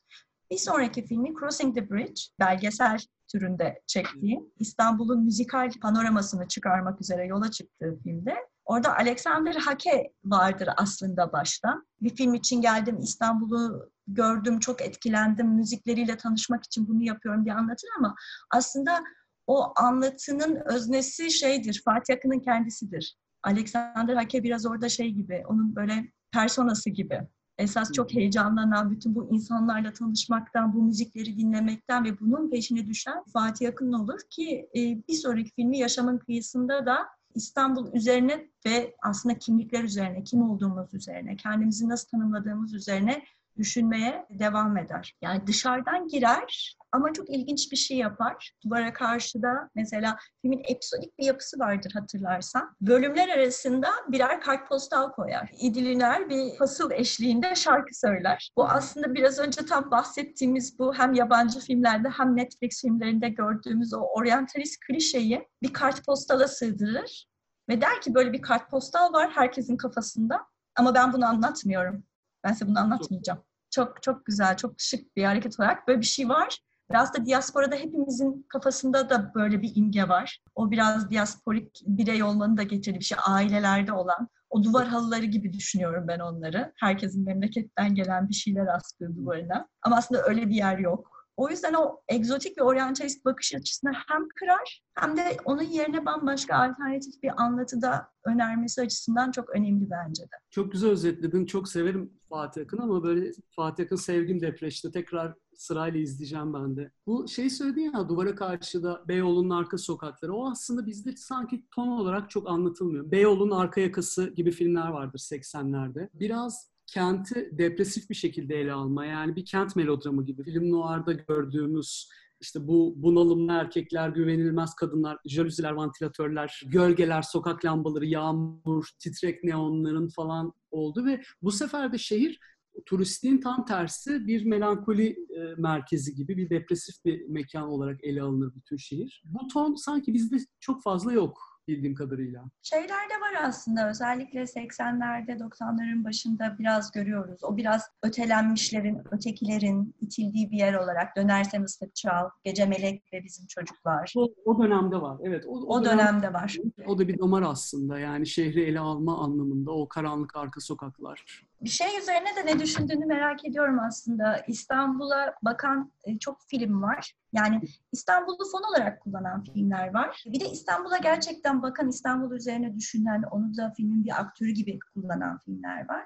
Bir 0.51 0.57
sonraki 0.57 1.05
filmi 1.05 1.33
Crossing 1.39 1.75
the 1.75 1.89
Bridge, 1.89 2.21
belgesel 2.39 2.99
türünde 3.27 3.81
çektiği, 3.87 4.51
İstanbul'un 4.59 5.23
müzikal 5.23 5.71
panoramasını 5.81 6.47
çıkarmak 6.47 7.01
üzere 7.01 7.25
yola 7.25 7.51
çıktığı 7.51 7.99
filmde 8.03 8.35
Orada 8.65 8.97
Alexander 8.97 9.55
Hake 9.55 10.13
vardır 10.25 10.69
aslında 10.77 11.31
başta. 11.31 11.81
Bir 12.01 12.15
film 12.15 12.33
için 12.33 12.61
geldim, 12.61 12.99
İstanbul'u 12.99 13.91
gördüm, 14.07 14.59
çok 14.59 14.81
etkilendim, 14.81 15.47
müzikleriyle 15.47 16.17
tanışmak 16.17 16.63
için 16.63 16.87
bunu 16.87 17.03
yapıyorum 17.03 17.45
diye 17.45 17.55
anlatır 17.55 17.89
ama 17.97 18.15
aslında 18.51 19.03
o 19.51 19.73
anlatının 19.75 20.55
öznesi 20.65 21.31
şeydir, 21.31 21.81
Fatih 21.85 22.15
Akın'ın 22.15 22.39
kendisidir. 22.39 23.17
Alexander 23.43 24.15
Hake 24.15 24.43
biraz 24.43 24.65
orada 24.65 24.89
şey 24.89 25.11
gibi, 25.11 25.43
onun 25.47 25.75
böyle 25.75 26.11
personası 26.31 26.89
gibi. 26.89 27.21
Esas 27.57 27.91
çok 27.91 28.13
heyecanlanan, 28.13 28.91
bütün 28.91 29.15
bu 29.15 29.29
insanlarla 29.31 29.93
tanışmaktan, 29.93 30.73
bu 30.73 30.81
müzikleri 30.83 31.37
dinlemekten 31.37 32.05
ve 32.05 32.19
bunun 32.19 32.49
peşine 32.49 32.87
düşen 32.87 33.23
Fatih 33.33 33.69
Akın 33.69 33.93
olur 33.93 34.19
ki 34.29 34.69
bir 35.09 35.13
sonraki 35.13 35.51
filmi 35.55 35.77
Yaşamın 35.77 36.17
Kıyısında 36.17 36.85
da 36.85 36.97
İstanbul 37.35 37.93
üzerine 37.93 38.47
ve 38.65 38.95
aslında 39.03 39.37
kimlikler 39.37 39.83
üzerine, 39.83 40.23
kim 40.23 40.41
olduğumuz 40.41 40.93
üzerine, 40.93 41.35
kendimizi 41.35 41.89
nasıl 41.89 42.07
tanımladığımız 42.07 42.73
üzerine 42.73 43.23
düşünmeye 43.61 44.25
devam 44.29 44.77
eder. 44.77 45.15
Yani 45.21 45.47
dışarıdan 45.47 46.07
girer 46.07 46.75
ama 46.91 47.13
çok 47.13 47.29
ilginç 47.29 47.71
bir 47.71 47.77
şey 47.77 47.97
yapar. 47.97 48.51
Duvara 48.65 48.93
karşı 48.93 49.41
da 49.41 49.69
mesela 49.75 50.17
filmin 50.41 50.63
episodik 50.67 51.19
bir 51.19 51.25
yapısı 51.25 51.59
vardır 51.59 51.91
hatırlarsan. 51.93 52.75
Bölümler 52.81 53.29
arasında 53.29 53.87
birer 54.07 54.41
kartpostal 54.41 55.11
koyar. 55.11 55.51
İdiliner 55.59 56.29
bir 56.29 56.57
fasıl 56.57 56.91
eşliğinde 56.91 57.55
şarkı 57.55 57.99
söyler. 57.99 58.51
Bu 58.57 58.65
aslında 58.65 59.13
biraz 59.13 59.39
önce 59.39 59.65
tam 59.65 59.91
bahsettiğimiz 59.91 60.79
bu 60.79 60.93
hem 60.93 61.13
yabancı 61.13 61.59
filmlerde 61.59 62.09
hem 62.09 62.37
Netflix 62.37 62.81
filmlerinde 62.81 63.29
gördüğümüz 63.29 63.93
o 63.93 63.97
oryantalist 63.97 64.79
klişeyi 64.79 65.47
bir 65.61 65.73
kartpostala 65.73 66.47
sığdırır. 66.47 67.27
Ve 67.69 67.81
der 67.81 68.01
ki 68.01 68.13
böyle 68.13 68.33
bir 68.33 68.41
kartpostal 68.41 69.13
var 69.13 69.31
herkesin 69.35 69.77
kafasında 69.77 70.39
ama 70.75 70.95
ben 70.95 71.13
bunu 71.13 71.25
anlatmıyorum. 71.25 72.03
Ben 72.43 72.53
size 72.53 72.67
bunu 72.67 72.79
anlatmayacağım. 72.79 73.43
Çok 73.71 74.03
çok 74.03 74.25
güzel, 74.25 74.57
çok 74.57 74.73
şık 74.77 75.15
bir 75.15 75.23
hareket 75.23 75.59
olarak 75.59 75.87
böyle 75.87 75.99
bir 75.99 76.05
şey 76.05 76.29
var. 76.29 76.59
Biraz 76.89 77.13
da 77.13 77.25
diasporada 77.25 77.75
hepimizin 77.75 78.45
kafasında 78.49 79.09
da 79.09 79.31
böyle 79.35 79.61
bir 79.61 79.71
imge 79.75 80.07
var. 80.07 80.39
O 80.55 80.71
biraz 80.71 81.09
diasporik 81.09 81.81
birey 81.85 82.23
olmanın 82.23 82.57
da 82.57 82.63
getirdiği 82.63 82.99
bir 82.99 83.05
şey. 83.05 83.17
Ailelerde 83.27 83.93
olan. 83.93 84.27
O 84.49 84.63
duvar 84.63 84.87
halıları 84.87 85.25
gibi 85.25 85.53
düşünüyorum 85.53 86.05
ben 86.07 86.19
onları. 86.19 86.73
Herkesin 86.75 87.25
memleketten 87.25 87.95
gelen 87.95 88.29
bir 88.29 88.33
şeyler 88.33 88.67
astığı 88.67 89.15
duvarına. 89.15 89.67
Ama 89.81 89.97
aslında 89.97 90.21
öyle 90.23 90.49
bir 90.49 90.55
yer 90.55 90.77
yok. 90.77 91.20
O 91.41 91.49
yüzden 91.49 91.73
o 91.73 92.01
egzotik 92.07 92.57
ve 92.57 92.63
oryantalist 92.63 93.25
bakış 93.25 93.55
açısını 93.55 93.91
hem 94.07 94.27
kırar 94.39 94.81
hem 94.93 95.17
de 95.17 95.37
onun 95.45 95.61
yerine 95.61 96.05
bambaşka 96.05 96.55
alternatif 96.55 97.23
bir 97.23 97.41
anlatıda 97.43 98.07
önermesi 98.25 98.81
açısından 98.81 99.31
çok 99.31 99.49
önemli 99.49 99.89
bence 99.89 100.23
de. 100.23 100.35
Çok 100.49 100.71
güzel 100.71 100.89
özetledin. 100.89 101.45
Çok 101.45 101.67
severim 101.67 102.13
Fatih 102.29 102.61
Akın 102.61 102.77
ama 102.77 103.03
böyle 103.03 103.31
Fatih 103.55 103.85
Akın 103.85 103.95
sevgim 103.95 104.41
depreşti. 104.41 104.91
Tekrar 104.91 105.33
sırayla 105.53 105.99
izleyeceğim 105.99 106.53
ben 106.53 106.75
de. 106.75 106.91
Bu 107.07 107.27
şey 107.27 107.49
söyledin 107.49 107.91
ya 107.93 108.09
duvara 108.09 108.35
karşıda 108.35 109.03
Beyoğlu'nun 109.07 109.49
arka 109.49 109.77
sokakları. 109.77 110.33
O 110.33 110.51
aslında 110.51 110.85
bizde 110.85 111.15
sanki 111.15 111.65
ton 111.75 111.87
olarak 111.87 112.29
çok 112.29 112.49
anlatılmıyor. 112.49 113.11
Beyoğlu'nun 113.11 113.55
arka 113.55 113.81
yakası 113.81 114.29
gibi 114.29 114.51
filmler 114.51 114.87
vardır 114.87 115.19
80'lerde. 115.19 116.09
Biraz 116.13 116.70
kenti 116.93 117.49
depresif 117.51 118.09
bir 118.09 118.15
şekilde 118.15 118.55
ele 118.55 118.73
alma. 118.73 119.05
Yani 119.05 119.35
bir 119.35 119.45
kent 119.45 119.75
melodramı 119.75 120.25
gibi. 120.25 120.43
Film 120.43 120.71
noir'da 120.71 121.13
gördüğümüz 121.13 122.09
işte 122.41 122.67
bu 122.67 122.93
bunalımlı 122.97 123.51
erkekler, 123.51 124.09
güvenilmez 124.09 124.75
kadınlar, 124.75 125.17
jalüziler, 125.25 125.71
vantilatörler, 125.71 126.61
gölgeler, 126.65 127.21
sokak 127.21 127.65
lambaları, 127.65 128.05
yağmur, 128.05 128.89
titrek 128.99 129.43
neonların 129.43 130.07
falan 130.07 130.53
oldu 130.71 131.05
ve 131.05 131.21
bu 131.41 131.51
sefer 131.51 131.93
de 131.93 131.97
şehir 131.97 132.39
turistliğin 132.85 133.37
tam 133.37 133.65
tersi 133.65 134.27
bir 134.27 134.45
melankoli 134.45 135.07
e, 135.09 135.55
merkezi 135.57 136.15
gibi 136.15 136.37
bir 136.37 136.49
depresif 136.49 137.05
bir 137.05 137.25
mekan 137.25 137.67
olarak 137.67 138.03
ele 138.03 138.21
alınır 138.21 138.55
bütün 138.55 138.77
şehir. 138.77 139.23
Bu 139.25 139.47
ton 139.47 139.75
sanki 139.75 140.13
bizde 140.13 140.37
çok 140.59 140.83
fazla 140.83 141.13
yok 141.13 141.50
bildiğim 141.67 141.95
kadarıyla. 141.95 142.43
Şeyler 142.61 142.87
de 142.87 143.21
var 143.21 143.43
aslında 143.43 143.89
özellikle 143.89 144.41
80'lerde 144.41 145.37
90'ların 145.37 146.03
başında 146.03 146.55
biraz 146.59 146.91
görüyoruz. 146.91 147.43
O 147.43 147.57
biraz 147.57 147.91
ötelenmişlerin, 148.03 149.01
ötekilerin 149.11 149.95
itildiği 150.01 150.51
bir 150.51 150.57
yer 150.57 150.73
olarak 150.73 151.17
Dönerse 151.17 151.59
Mıstık 151.59 151.95
Çal, 151.95 152.29
Gece 152.43 152.65
Melek 152.65 153.13
ve 153.13 153.23
Bizim 153.23 153.47
Çocuklar. 153.47 154.13
O, 154.17 154.33
o 154.45 154.63
dönemde 154.63 155.01
var. 155.01 155.17
Evet. 155.23 155.45
O, 155.47 155.51
o, 155.51 155.77
o 155.77 155.85
dönemde 155.85 156.21
dönem, 156.21 156.33
var. 156.33 156.57
O 156.85 156.97
da 156.97 157.07
bir 157.07 157.19
damar 157.19 157.41
aslında. 157.41 157.99
Yani 157.99 158.27
şehri 158.27 158.63
ele 158.63 158.79
alma 158.79 159.23
anlamında 159.23 159.71
o 159.71 159.87
karanlık 159.87 160.35
arka 160.35 160.61
sokaklar 160.61 161.25
bir 161.61 161.69
şey 161.69 161.99
üzerine 161.99 162.35
de 162.35 162.45
ne 162.45 162.59
düşündüğünü 162.59 163.05
merak 163.05 163.45
ediyorum 163.45 163.79
aslında. 163.79 164.43
İstanbul'a 164.47 165.35
bakan 165.41 165.91
e, 166.03 166.19
çok 166.19 166.37
film 166.47 166.81
var. 166.81 167.13
Yani 167.33 167.61
İstanbul'u 167.91 168.51
fon 168.51 168.63
olarak 168.71 169.01
kullanan 169.01 169.43
filmler 169.43 169.93
var. 169.93 170.23
Bir 170.25 170.39
de 170.39 170.49
İstanbul'a 170.49 170.97
gerçekten 170.97 171.61
bakan, 171.61 171.89
İstanbul 171.89 172.35
üzerine 172.35 172.75
düşünen, 172.75 173.23
onu 173.31 173.57
da 173.57 173.73
filmin 173.77 174.03
bir 174.03 174.19
aktörü 174.21 174.51
gibi 174.51 174.79
kullanan 174.93 175.37
filmler 175.37 175.89
var. 175.89 176.05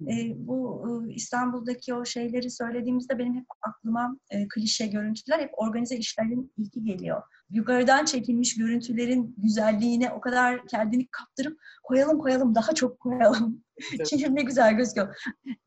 E, 0.00 0.46
bu 0.46 0.86
e, 0.88 1.14
İstanbul'daki 1.14 1.94
o 1.94 2.04
şeyleri 2.04 2.50
söylediğimizde 2.50 3.18
benim 3.18 3.34
hep 3.34 3.46
aklıma 3.62 4.16
e, 4.30 4.48
klişe 4.48 4.86
görüntüler, 4.86 5.40
hep 5.40 5.50
organize 5.56 5.96
işlerin 5.96 6.52
ilki 6.56 6.82
geliyor. 6.84 7.22
Yukarıdan 7.50 8.04
çekilmiş 8.04 8.56
görüntülerin 8.56 9.34
güzelliğine 9.38 10.10
o 10.10 10.20
kadar 10.20 10.66
kendini 10.66 11.06
kaptırıp 11.06 11.60
koyalım 11.82 12.18
koyalım 12.18 12.54
daha 12.54 12.72
çok 12.72 13.00
koyalım. 13.00 13.64
Şehir 14.10 14.34
ne 14.34 14.42
güzel 14.42 14.74
gözüküyor. 14.76 15.16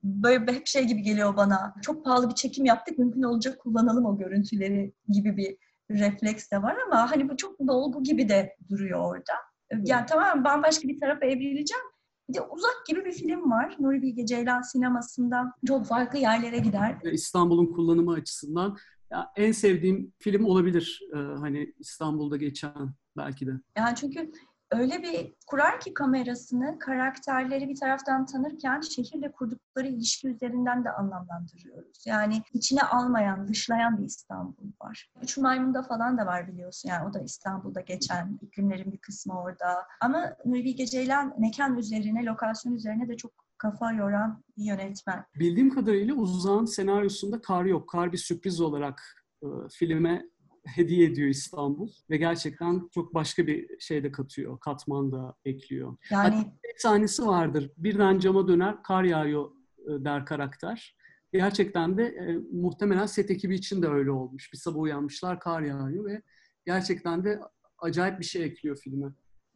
Böyle 0.03 0.51
hep 0.53 0.67
şey 0.67 0.83
gibi 0.83 1.01
geliyor 1.01 1.37
bana. 1.37 1.73
Çok 1.81 2.05
pahalı 2.05 2.29
bir 2.29 2.35
çekim 2.35 2.65
yaptık 2.65 2.97
mümkün 2.97 3.23
olunca 3.23 3.57
kullanalım 3.57 4.05
o 4.05 4.17
görüntüleri 4.17 4.93
gibi 5.09 5.37
bir 5.37 5.57
refleks 5.91 6.51
de 6.51 6.61
var 6.61 6.77
ama 6.87 7.11
hani 7.11 7.29
bu 7.29 7.37
çok 7.37 7.59
dolgu 7.67 8.03
gibi 8.03 8.29
de 8.29 8.55
duruyor 8.69 8.99
orada. 8.99 9.33
Yani 9.83 10.05
tamamen 10.05 10.43
bambaşka 10.43 10.87
bir 10.87 10.99
tarafa 10.99 11.25
evrileceğim. 11.25 11.83
Bir 12.29 12.33
de 12.33 12.41
Uzak 12.41 12.85
gibi 12.87 13.05
bir 13.05 13.11
film 13.11 13.51
var. 13.51 13.75
Nuri 13.79 14.01
Bilge 14.01 14.25
Ceylan 14.25 14.61
sinemasında 14.61 15.53
çok 15.67 15.85
farklı 15.85 16.19
yerlere 16.19 16.57
gider. 16.57 16.97
İstanbul'un 17.11 17.73
kullanımı 17.73 18.13
açısından 18.13 18.77
ya 19.11 19.31
en 19.35 19.51
sevdiğim 19.51 20.13
film 20.19 20.45
olabilir 20.45 21.01
e, 21.13 21.17
hani 21.17 21.73
İstanbul'da 21.79 22.37
geçen 22.37 22.93
belki 23.17 23.47
de. 23.47 23.51
Yani 23.77 23.95
çünkü 23.95 24.31
öyle 24.71 25.03
bir 25.03 25.33
kurar 25.47 25.79
ki 25.79 25.93
kamerasını 25.93 26.79
karakterleri 26.79 27.69
bir 27.69 27.75
taraftan 27.75 28.25
tanırken 28.25 28.81
şehirle 28.81 29.31
kurdukları 29.31 29.87
ilişki 29.87 30.27
üzerinden 30.27 30.83
de 30.85 30.91
anlamlandırıyoruz. 30.91 32.03
Yani 32.05 32.41
içine 32.53 32.81
almayan, 32.81 33.47
dışlayan 33.47 33.97
bir 33.97 34.05
İstanbul 34.05 34.71
var. 34.81 35.11
Üç 35.21 35.37
Maymun'da 35.37 35.83
falan 35.83 36.17
da 36.17 36.25
var 36.25 36.47
biliyorsun. 36.47 36.89
Yani 36.89 37.09
o 37.09 37.13
da 37.13 37.19
İstanbul'da 37.19 37.81
geçen 37.81 38.39
iklimlerin 38.41 38.91
bir 38.91 38.97
kısmı 38.97 39.41
orada. 39.41 39.87
Ama 40.01 40.35
Nuri 40.45 40.85
Ceylan 40.85 41.33
mekan 41.39 41.77
üzerine, 41.77 42.25
lokasyon 42.25 42.73
üzerine 42.73 43.07
de 43.07 43.17
çok 43.17 43.31
kafa 43.57 43.91
yoran 43.91 44.43
bir 44.57 44.63
yönetmen. 44.63 45.25
Bildiğim 45.35 45.69
kadarıyla 45.69 46.13
Uzağ'ın 46.13 46.65
senaryosunda 46.65 47.41
kar 47.41 47.65
yok. 47.65 47.89
Kar 47.89 48.11
bir 48.11 48.17
sürpriz 48.17 48.61
olarak 48.61 49.25
e, 49.43 49.47
filme 49.69 50.25
hediye 50.65 51.05
ediyor 51.05 51.27
İstanbul 51.27 51.91
ve 52.09 52.17
gerçekten 52.17 52.89
çok 52.93 53.13
başka 53.13 53.47
bir 53.47 53.79
şey 53.79 54.03
de 54.03 54.11
katıyor, 54.11 54.59
katman 54.59 55.11
da 55.11 55.35
ekliyor. 55.45 55.97
Yani 56.11 56.35
Hatta 56.35 56.51
bir 56.63 56.79
sahnesi 56.79 57.25
vardır. 57.25 57.71
Birden 57.77 58.19
cama 58.19 58.47
döner, 58.47 58.83
kar 58.83 59.03
yağıyor 59.03 59.51
e, 59.77 60.05
der 60.05 60.25
karakter. 60.25 60.95
Gerçekten 61.33 61.97
de 61.97 62.03
e, 62.03 62.37
muhtemelen 62.51 63.05
set 63.05 63.31
ekibi 63.31 63.55
için 63.55 63.81
de 63.81 63.87
öyle 63.87 64.11
olmuş. 64.11 64.53
Bir 64.53 64.57
sabah 64.57 64.79
uyanmışlar, 64.79 65.39
kar 65.39 65.61
yağıyor 65.61 66.05
ve 66.05 66.21
gerçekten 66.65 67.23
de 67.23 67.39
acayip 67.79 68.19
bir 68.19 68.25
şey 68.25 68.43
ekliyor 68.43 68.77
filme. 68.77 69.07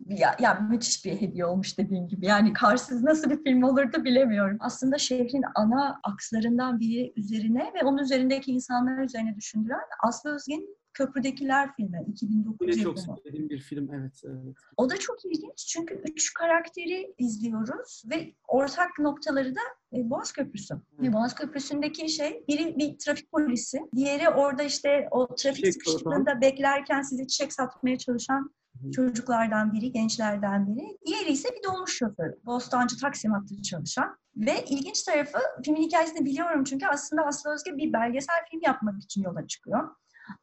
Ya, 0.06 0.36
ya 0.40 0.54
müthiş 0.54 1.06
bir 1.06 1.22
hediye 1.22 1.46
olmuş 1.46 1.78
dediğin 1.78 2.08
gibi. 2.08 2.26
Yani 2.26 2.54
Karsız 2.54 3.04
nasıl 3.04 3.30
bir 3.30 3.44
film 3.44 3.64
olurdu 3.64 4.04
bilemiyorum. 4.04 4.58
Aslında 4.60 4.98
şehrin 4.98 5.44
ana 5.56 6.00
akslarından 6.04 6.80
biri 6.80 7.14
üzerine 7.16 7.72
ve 7.76 7.86
onun 7.86 7.98
üzerindeki 7.98 8.52
insanlar 8.52 9.04
üzerine 9.04 9.36
düşündüren 9.36 9.80
Aslı 10.04 10.36
Özgen'in 10.36 10.78
Köprüdekiler 10.94 11.76
filmi 11.76 12.06
2009 12.08 12.68
Yine 12.68 12.84
çok 12.84 13.00
sevdiğim 13.00 13.50
bir 13.50 13.60
film 13.60 13.94
evet, 13.94 14.22
evet. 14.26 14.56
O 14.78 14.90
da 14.90 14.98
çok 14.98 15.26
ilginç 15.26 15.68
çünkü 15.68 16.02
üç 16.08 16.34
karakteri 16.34 17.14
izliyoruz 17.18 18.04
ve 18.12 18.34
ortak 18.48 19.00
noktaları 19.00 19.56
da 19.56 19.62
e, 19.94 20.10
Boğaz 20.10 20.32
Köprüsü. 20.32 20.76
Ve 21.00 21.14
Boğaz 21.14 21.36
Köprüsü'ndeki 21.36 22.10
şey 22.10 22.44
biri 22.48 22.78
bir 22.78 22.98
trafik 22.98 23.32
polisi, 23.32 23.80
diğeri 23.96 24.30
orada 24.30 24.64
işte 24.64 25.08
o 25.12 25.36
trafik 25.36 25.56
çiçek 25.56 25.74
sıkışıklığında 25.74 26.42
beklerken 26.42 27.02
sizi 27.02 27.28
çiçek 27.28 27.54
satmaya 27.54 27.98
çalışan 27.98 28.54
çocuklardan 28.92 29.74
biri, 29.74 29.92
gençlerden 29.92 30.68
biri. 30.68 30.98
Diğeri 31.06 31.32
ise 31.32 31.50
bir 31.50 31.70
dolmuş 31.70 31.98
şoförü. 31.98 32.40
Bostancı 32.46 32.98
Taksim 32.98 33.32
hattı 33.32 33.62
çalışan. 33.62 34.18
Ve 34.36 34.66
ilginç 34.66 35.04
tarafı 35.04 35.38
filmin 35.66 35.82
hikayesini 35.82 36.26
biliyorum 36.26 36.64
çünkü 36.64 36.86
aslında 36.86 37.26
Aslı 37.26 37.54
Özge 37.54 37.78
bir 37.78 37.94
belgesel 37.94 38.36
film 38.52 38.62
yapmak 38.64 39.04
için 39.04 39.24
yola 39.24 39.48
çıkıyor. 39.48 39.90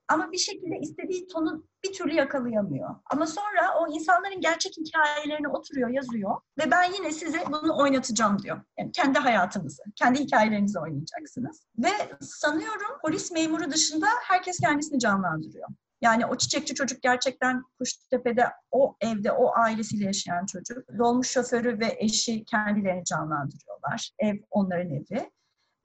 Ama 0.09 0.33
bir 0.33 0.39
şekilde 0.39 0.79
istediği 0.79 1.27
tonu 1.27 1.65
bir 1.85 1.93
türlü 1.93 2.15
yakalayamıyor. 2.15 2.91
Ama 3.11 3.27
sonra 3.27 3.79
o 3.81 3.93
insanların 3.93 4.41
gerçek 4.41 4.73
hikayelerini 4.77 5.49
oturuyor, 5.49 5.89
yazıyor 5.89 6.41
ve 6.59 6.71
ben 6.71 6.93
yine 6.93 7.13
size 7.13 7.45
bunu 7.51 7.79
oynatacağım 7.79 8.43
diyor. 8.43 8.61
Yani 8.79 8.93
kendi 8.93 9.19
hayatınızı, 9.19 9.83
kendi 9.97 10.21
hikayelerinizi 10.21 10.79
oynayacaksınız. 10.79 11.67
Ve 11.79 11.91
sanıyorum 12.21 12.99
polis 13.03 13.31
memuru 13.31 13.71
dışında 13.71 14.07
herkes 14.23 14.59
kendisini 14.59 14.99
canlandırıyor. 14.99 15.69
Yani 16.01 16.27
o 16.27 16.37
çiçekçi 16.37 16.75
çocuk 16.75 17.03
gerçekten 17.03 17.63
Kuştepe'de 17.79 18.47
o 18.71 18.97
evde 19.01 19.33
o 19.33 19.55
ailesiyle 19.57 20.05
yaşayan 20.05 20.47
çocuk. 20.47 20.99
Dolmuş 20.99 21.31
şoförü 21.31 21.81
ve 21.81 21.97
eşi 21.99 22.45
kendilerini 22.45 23.05
canlandırıyorlar. 23.05 24.11
Ev 24.19 24.37
onların 24.51 24.91
evi. 24.91 25.31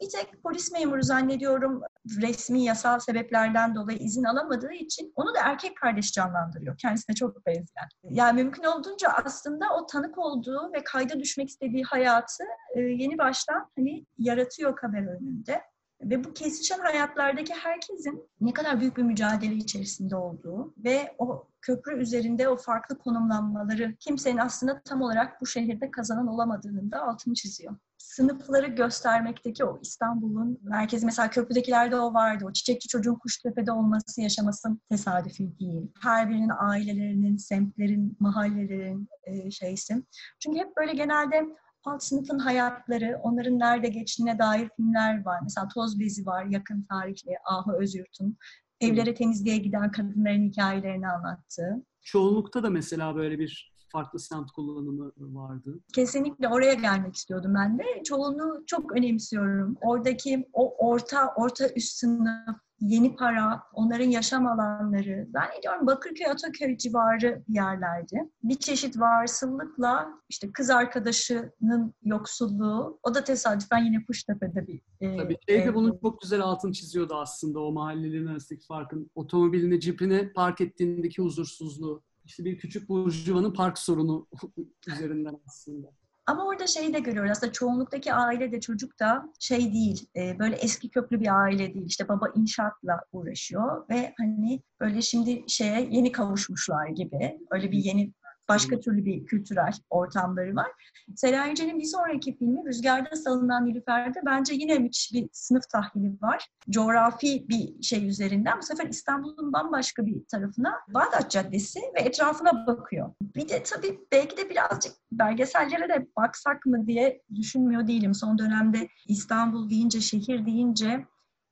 Bir 0.01 0.09
tek 0.09 0.43
polis 0.43 0.71
memuru 0.71 1.03
zannediyorum 1.03 1.81
resmi 2.21 2.63
yasal 2.63 2.99
sebeplerden 2.99 3.75
dolayı 3.75 3.97
izin 3.97 4.23
alamadığı 4.23 4.73
için 4.73 5.13
onu 5.15 5.35
da 5.35 5.39
erkek 5.43 5.77
kardeş 5.77 6.11
canlandırıyor. 6.11 6.77
Kendisine 6.77 7.15
çok 7.15 7.45
benzeyen. 7.45 7.87
Yani 8.03 8.43
mümkün 8.43 8.63
olduğunca 8.63 9.09
aslında 9.09 9.65
o 9.75 9.85
tanık 9.85 10.17
olduğu 10.17 10.73
ve 10.73 10.83
kayda 10.83 11.19
düşmek 11.19 11.49
istediği 11.49 11.83
hayatı 11.83 12.43
e, 12.75 12.79
yeni 12.79 13.17
baştan 13.17 13.71
hani 13.77 14.05
yaratıyor 14.17 14.75
kamera 14.75 15.11
önünde. 15.11 15.61
Ve 16.01 16.23
bu 16.23 16.33
kesişen 16.33 16.79
hayatlardaki 16.79 17.53
herkesin 17.53 18.29
ne 18.41 18.53
kadar 18.53 18.79
büyük 18.79 18.97
bir 18.97 19.03
mücadele 19.03 19.55
içerisinde 19.55 20.15
olduğu 20.15 20.73
ve 20.77 21.15
o 21.17 21.47
köprü 21.61 22.01
üzerinde 22.01 22.49
o 22.49 22.57
farklı 22.57 22.97
konumlanmaları 22.97 23.95
kimsenin 23.99 24.37
aslında 24.37 24.81
tam 24.81 25.01
olarak 25.01 25.41
bu 25.41 25.45
şehirde 25.45 25.91
kazanan 25.91 26.27
olamadığının 26.27 26.91
da 26.91 27.01
altını 27.01 27.33
çiziyor 27.33 27.75
sınıfları 28.05 28.67
göstermekteki 28.67 29.65
o 29.65 29.79
İstanbul'un 29.81 30.59
merkezi 30.63 31.05
mesela 31.05 31.29
köprüdekilerde 31.29 31.95
o 31.95 32.13
vardı. 32.13 32.45
O 32.47 32.53
çiçekçi 32.53 32.87
çocuğun 32.87 33.15
Kuştepe'de 33.15 33.71
olması 33.71 34.21
yaşamasın 34.21 34.81
tesadüfi 34.89 35.59
değil. 35.59 35.91
Her 36.01 36.29
birinin 36.29 36.51
ailelerinin, 36.59 37.37
semtlerin, 37.37 38.17
mahallelerin 38.19 39.09
e, 39.23 39.51
şeysi. 39.51 40.03
Çünkü 40.39 40.59
hep 40.59 40.77
böyle 40.77 40.93
genelde 40.93 41.45
alt 41.85 42.03
sınıfın 42.03 42.39
hayatları, 42.39 43.19
onların 43.23 43.59
nerede 43.59 43.87
geçtiğine 43.87 44.39
dair 44.39 44.69
filmler 44.75 45.25
var. 45.25 45.39
Mesela 45.43 45.67
Toz 45.67 45.99
Bezi 45.99 46.25
var, 46.25 46.45
yakın 46.45 46.85
tarihli 46.89 47.37
Ahu 47.45 47.73
Özyurt'un. 47.81 48.37
Evlere 48.81 49.13
temizliğe 49.13 49.57
giden 49.57 49.91
kadınların 49.91 50.43
hikayelerini 50.43 51.07
anlattığı. 51.07 51.85
Çoğunlukta 52.01 52.63
da 52.63 52.69
mesela 52.69 53.15
böyle 53.15 53.39
bir 53.39 53.75
farklı 53.91 54.19
semt 54.19 54.51
kullanımı 54.51 55.11
vardı. 55.17 55.79
Kesinlikle 55.93 56.47
oraya 56.47 56.73
gelmek 56.73 57.15
istiyordum 57.15 57.53
ben 57.55 57.79
de. 57.79 57.83
Çoğunu 58.03 58.63
çok 58.67 58.97
önemsiyorum. 58.97 59.77
Oradaki 59.81 60.49
o 60.53 60.87
orta, 60.87 61.33
orta 61.35 61.69
üst 61.75 61.97
sınıf, 61.97 62.57
yeni 62.79 63.15
para, 63.15 63.63
onların 63.73 64.09
yaşam 64.09 64.47
alanları. 64.47 65.27
Ben 65.33 65.59
ediyorum 65.59 65.87
Bakırköy, 65.87 66.27
Ataköy 66.27 66.77
civarı 66.77 67.43
bir 67.47 67.53
yerlerdi. 67.53 68.29
Bir 68.43 68.55
çeşit 68.55 68.99
varsıllıkla 68.99 70.09
işte 70.29 70.51
kız 70.51 70.69
arkadaşının 70.69 71.93
yoksulluğu, 72.03 72.99
o 73.03 73.15
da 73.15 73.23
tesadüfen 73.23 73.85
yine 73.85 74.05
Kuştepe'de 74.05 74.67
bir 74.67 74.81
e, 75.01 75.17
Tabii 75.17 75.37
şey 75.49 75.65
de 75.65 75.75
bunun 75.75 75.99
çok 76.03 76.21
güzel 76.21 76.41
altını 76.41 76.73
çiziyordu 76.73 77.15
aslında 77.15 77.59
o 77.59 77.71
mahallelerin 77.71 78.27
arasındaki 78.27 78.65
farkın. 78.65 79.11
Otomobilini, 79.15 79.79
cipini 79.79 80.33
park 80.33 80.61
ettiğindeki 80.61 81.21
huzursuzluğu 81.21 82.03
işte 82.25 82.45
bir 82.45 82.57
küçük 82.57 82.89
burjuvanın 82.89 83.53
park 83.53 83.77
sorunu 83.77 84.27
üzerinden 84.87 85.39
aslında. 85.47 85.87
Ama 86.27 86.45
orada 86.45 86.67
şeyi 86.67 86.93
de 86.93 86.99
görüyoruz. 86.99 87.31
Aslında 87.31 87.51
çoğunluktaki 87.51 88.13
aile 88.13 88.51
de 88.51 88.61
çocuk 88.61 88.99
da 88.99 89.33
şey 89.39 89.73
değil, 89.73 90.07
e, 90.15 90.39
böyle 90.39 90.55
eski 90.55 90.89
köklü 90.89 91.19
bir 91.19 91.41
aile 91.41 91.73
değil. 91.73 91.85
İşte 91.85 92.07
baba 92.07 92.29
inşaatla 92.35 93.01
uğraşıyor 93.11 93.89
ve 93.89 94.13
hani 94.17 94.61
böyle 94.79 95.01
şimdi 95.01 95.43
şeye 95.47 95.87
yeni 95.91 96.11
kavuşmuşlar 96.11 96.87
gibi. 96.87 97.39
Öyle 97.51 97.71
bir 97.71 97.77
yeni 97.77 98.13
başka 98.49 98.79
türlü 98.79 99.05
bir 99.05 99.25
kültürel 99.25 99.73
ortamları 99.89 100.55
var. 100.55 100.71
Selahattin 101.15 101.49
Yücel'in 101.49 101.79
bir 101.79 101.85
sonraki 101.85 102.37
filmi 102.37 102.65
Rüzgarda 102.65 103.15
Salınan 103.15 103.65
Nilüfer'de 103.65 104.19
bence 104.25 104.53
yine 104.53 104.79
müthiş 104.79 105.13
bir 105.13 105.29
sınıf 105.31 105.69
tahlili 105.69 106.21
var. 106.21 106.47
Coğrafi 106.69 107.49
bir 107.49 107.83
şey 107.83 108.07
üzerinden. 108.07 108.57
Bu 108.57 108.61
sefer 108.61 108.85
İstanbul'un 108.85 109.53
bambaşka 109.53 110.05
bir 110.05 110.25
tarafına 110.31 110.73
Bağdat 110.87 111.31
Caddesi 111.31 111.79
ve 111.79 111.99
etrafına 111.99 112.67
bakıyor. 112.67 113.13
Bir 113.21 113.49
de 113.49 113.63
tabii 113.63 113.99
belki 114.11 114.37
de 114.37 114.49
birazcık 114.49 114.93
belgesellere 115.11 115.89
de 115.89 116.07
baksak 116.17 116.65
mı 116.65 116.87
diye 116.87 117.21
düşünmüyor 117.35 117.87
değilim. 117.87 118.13
Son 118.13 118.37
dönemde 118.37 118.87
İstanbul 119.07 119.69
deyince, 119.69 120.01
şehir 120.01 120.45
deyince 120.45 121.05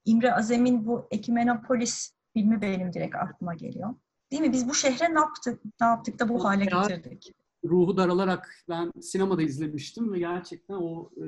İmre 0.05 0.33
Azem'in 0.33 0.85
bu 0.87 1.07
Ekimenopolis 1.11 2.13
filmi 2.33 2.61
benim 2.61 2.93
direkt 2.93 3.15
aklıma 3.15 3.53
geliyor. 3.53 3.95
Değil 4.33 4.43
mi? 4.43 4.53
Biz 4.53 4.69
bu 4.69 4.73
şehre 4.73 5.13
ne 5.13 5.19
yaptık? 5.19 5.61
Ne 5.81 5.87
yaptık 5.87 6.19
da 6.19 6.29
bu 6.29 6.43
hale 6.43 6.65
getirdik? 6.65 7.33
Ruhu 7.65 7.97
daralarak 7.97 8.55
ben 8.69 8.91
sinemada 9.01 9.41
izlemiştim 9.41 10.13
ve 10.13 10.19
gerçekten 10.19 10.75
o 10.75 11.09
e, 11.17 11.25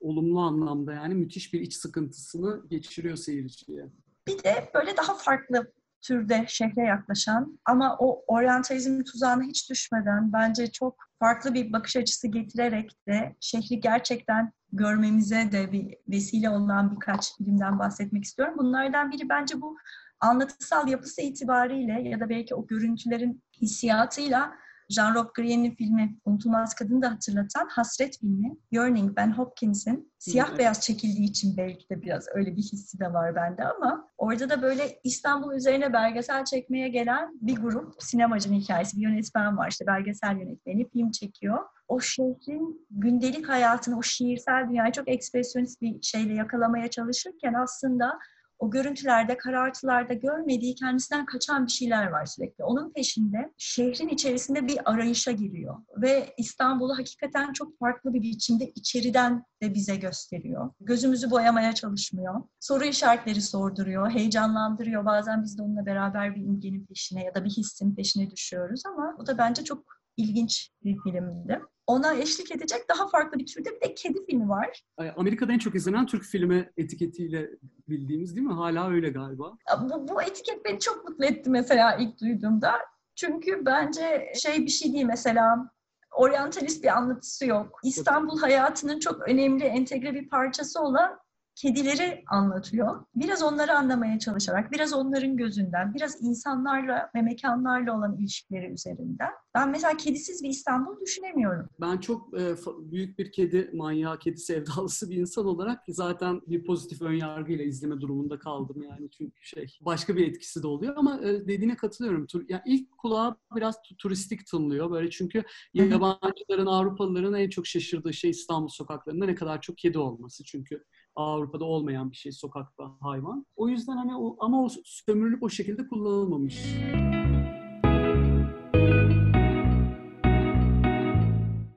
olumlu 0.00 0.40
anlamda 0.40 0.92
yani 0.92 1.14
müthiş 1.14 1.52
bir 1.52 1.60
iç 1.60 1.74
sıkıntısını 1.74 2.68
geçiriyor 2.68 3.16
seyirciye. 3.16 3.86
Bir 4.26 4.44
de 4.44 4.70
böyle 4.74 4.96
daha 4.96 5.14
farklı 5.14 5.72
türde 6.00 6.44
şehre 6.48 6.82
yaklaşan 6.82 7.58
ama 7.64 7.96
o 7.98 8.24
oryantalizm 8.26 9.02
tuzağına 9.02 9.42
hiç 9.42 9.70
düşmeden 9.70 10.32
bence 10.32 10.72
çok 10.72 10.96
farklı 11.18 11.54
bir 11.54 11.72
bakış 11.72 11.96
açısı 11.96 12.28
getirerek 12.28 13.06
de 13.08 13.36
şehri 13.40 13.80
gerçekten 13.80 14.52
görmemize 14.72 15.52
de 15.52 15.72
bir 15.72 15.96
vesile 16.08 16.50
olan 16.50 16.94
birkaç 16.94 17.36
filmden 17.36 17.78
bahsetmek 17.78 18.24
istiyorum. 18.24 18.54
Bunlardan 18.58 19.12
biri 19.12 19.28
bence 19.28 19.60
bu 19.60 19.76
anlatısal 20.24 20.88
yapısı 20.88 21.22
itibariyle 21.22 22.08
ya 22.08 22.20
da 22.20 22.28
belki 22.28 22.54
o 22.54 22.66
görüntülerin 22.66 23.42
hissiyatıyla 23.62 24.54
Jean-Rob 24.90 25.32
Grien'in 25.34 25.74
filmi 25.74 26.18
Unutulmaz 26.24 26.74
Kadını 26.74 27.02
da 27.02 27.10
hatırlatan 27.10 27.68
Hasret 27.68 28.18
filmi. 28.20 28.56
Yearning, 28.70 29.16
Ben 29.16 29.32
Hopkins'in 29.32 30.12
siyah 30.18 30.58
beyaz 30.58 30.80
çekildiği 30.80 31.28
için 31.28 31.56
belki 31.56 31.88
de 31.90 32.02
biraz 32.02 32.26
öyle 32.34 32.56
bir 32.56 32.62
hissi 32.62 33.00
de 33.00 33.12
var 33.12 33.34
bende 33.34 33.64
ama 33.64 34.08
orada 34.18 34.50
da 34.50 34.62
böyle 34.62 35.00
İstanbul 35.04 35.54
üzerine 35.54 35.92
belgesel 35.92 36.44
çekmeye 36.44 36.88
gelen 36.88 37.38
bir 37.40 37.56
grup 37.56 37.94
sinemacının 37.98 38.54
hikayesi, 38.54 38.96
bir 38.96 39.02
yönetmen 39.02 39.56
var 39.56 39.70
işte 39.70 39.86
belgesel 39.86 40.36
yönetmeni 40.36 40.88
film 40.88 41.10
çekiyor. 41.10 41.58
O 41.88 42.00
şehrin 42.00 42.86
gündelik 42.90 43.48
hayatını, 43.48 43.98
o 43.98 44.02
şiirsel 44.02 44.68
dünyayı 44.68 44.92
çok 44.92 45.08
ekspresyonist 45.08 45.82
bir 45.82 46.02
şeyle 46.02 46.34
yakalamaya 46.34 46.90
çalışırken 46.90 47.54
aslında 47.54 48.18
o 48.64 48.70
görüntülerde, 48.70 49.36
karartılarda 49.36 50.14
görmediği 50.14 50.74
kendisinden 50.74 51.26
kaçan 51.26 51.66
bir 51.66 51.72
şeyler 51.72 52.06
var 52.06 52.26
sürekli. 52.26 52.64
Onun 52.64 52.92
peşinde 52.92 53.52
şehrin 53.58 54.08
içerisinde 54.08 54.68
bir 54.68 54.90
arayışa 54.90 55.32
giriyor 55.32 55.76
ve 55.96 56.34
İstanbul'u 56.38 56.98
hakikaten 56.98 57.52
çok 57.52 57.78
farklı 57.78 58.14
bir 58.14 58.22
biçimde 58.22 58.70
içeriden 58.70 59.44
de 59.62 59.74
bize 59.74 59.96
gösteriyor. 59.96 60.70
Gözümüzü 60.80 61.30
boyamaya 61.30 61.72
çalışmıyor. 61.72 62.42
Soru 62.60 62.84
işaretleri 62.84 63.42
sorduruyor, 63.42 64.10
heyecanlandırıyor. 64.10 65.04
Bazen 65.04 65.42
biz 65.42 65.58
de 65.58 65.62
onunla 65.62 65.86
beraber 65.86 66.34
bir 66.34 66.40
imgenin 66.40 66.86
peşine 66.86 67.24
ya 67.24 67.34
da 67.34 67.44
bir 67.44 67.50
hissin 67.50 67.94
peşine 67.94 68.30
düşüyoruz 68.30 68.82
ama 68.86 69.16
bu 69.18 69.26
da 69.26 69.38
bence 69.38 69.64
çok 69.64 70.03
ilginç 70.16 70.70
bir 70.84 70.96
filmdi 71.04 71.60
ona 71.86 72.14
eşlik 72.14 72.50
edecek 72.56 72.88
daha 72.88 73.08
farklı 73.08 73.38
bir 73.38 73.46
türde 73.46 73.70
bir 73.70 73.80
de 73.80 73.94
kedi 73.94 74.26
filmi 74.26 74.48
var. 74.48 74.82
Amerika'da 75.16 75.52
en 75.52 75.58
çok 75.58 75.74
izlenen 75.74 76.06
Türk 76.06 76.22
filmi 76.22 76.70
etiketiyle 76.76 77.50
bildiğimiz 77.88 78.36
değil 78.36 78.46
mi? 78.46 78.52
Hala 78.52 78.90
öyle 78.90 79.10
galiba. 79.10 79.52
Bu, 79.80 80.08
bu 80.08 80.22
etiket 80.22 80.64
beni 80.64 80.80
çok 80.80 81.08
mutlu 81.08 81.24
etti 81.24 81.50
mesela 81.50 81.96
ilk 81.96 82.20
duyduğumda. 82.20 82.72
Çünkü 83.16 83.66
bence 83.66 84.32
şey 84.42 84.58
bir 84.58 84.70
şey 84.70 84.92
değil 84.92 85.04
mesela 85.04 85.70
oryantalist 86.12 86.84
bir 86.84 86.96
anlatısı 86.96 87.46
yok. 87.46 87.80
İstanbul 87.84 88.38
hayatının 88.38 89.00
çok 89.00 89.28
önemli 89.28 89.64
entegre 89.64 90.14
bir 90.14 90.28
parçası 90.28 90.80
olan 90.80 91.18
kedileri 91.54 92.24
anlatıyor. 92.30 93.04
Biraz 93.14 93.42
onları 93.42 93.78
anlamaya 93.78 94.18
çalışarak, 94.18 94.72
biraz 94.72 94.92
onların 94.92 95.36
gözünden, 95.36 95.94
biraz 95.94 96.22
insanlarla 96.22 97.10
ve 97.14 97.22
mekanlarla 97.22 97.96
olan 97.96 98.16
ilişkileri 98.16 98.66
üzerinden. 98.66 99.30
Ben 99.54 99.70
mesela 99.70 99.96
kedisiz 99.96 100.42
bir 100.42 100.48
İstanbul 100.48 101.00
düşünemiyorum. 101.00 101.68
Ben 101.80 101.98
çok 101.98 102.40
e, 102.40 102.54
büyük 102.78 103.18
bir 103.18 103.32
kedi 103.32 103.70
manyağı, 103.74 104.18
kedi 104.18 104.36
sevdalısı 104.36 105.10
bir 105.10 105.16
insan 105.16 105.46
olarak 105.46 105.80
zaten 105.88 106.40
bir 106.46 106.64
pozitif 106.64 107.02
ön 107.02 107.12
yargıyla 107.12 107.64
izleme 107.64 108.00
durumunda 108.00 108.38
kaldım 108.38 108.82
yani 108.82 109.10
çünkü 109.10 109.32
şey 109.42 109.66
başka 109.80 110.16
bir 110.16 110.28
etkisi 110.28 110.62
de 110.62 110.66
oluyor 110.66 110.94
ama 110.96 111.20
e, 111.22 111.48
dediğine 111.48 111.76
katılıyorum. 111.76 112.26
Tur, 112.26 112.44
yani 112.48 112.62
ilk 112.66 112.98
kulağa 112.98 113.36
biraz 113.56 113.76
turistik 113.98 114.46
tınlıyor 114.46 114.90
böyle 114.90 115.10
çünkü 115.10 115.42
yabancıların, 115.74 116.66
Avrupalıların 116.66 117.34
en 117.34 117.48
çok 117.48 117.66
şaşırdığı 117.66 118.12
şey 118.12 118.30
İstanbul 118.30 118.68
sokaklarında 118.68 119.26
ne 119.26 119.34
kadar 119.34 119.60
çok 119.60 119.78
kedi 119.78 119.98
olması 119.98 120.44
çünkü 120.44 120.84
Avrupa'da 121.16 121.64
olmayan 121.64 122.10
bir 122.10 122.16
şey 122.16 122.32
sokakta 122.32 122.84
hayvan. 123.00 123.46
O 123.56 123.68
yüzden 123.68 123.96
hani 123.96 124.16
o, 124.16 124.36
ama 124.40 124.64
o 124.64 124.68
sömürülüp 124.84 125.42
o 125.42 125.48
şekilde 125.48 125.88
kullanılmamış. 125.88 126.76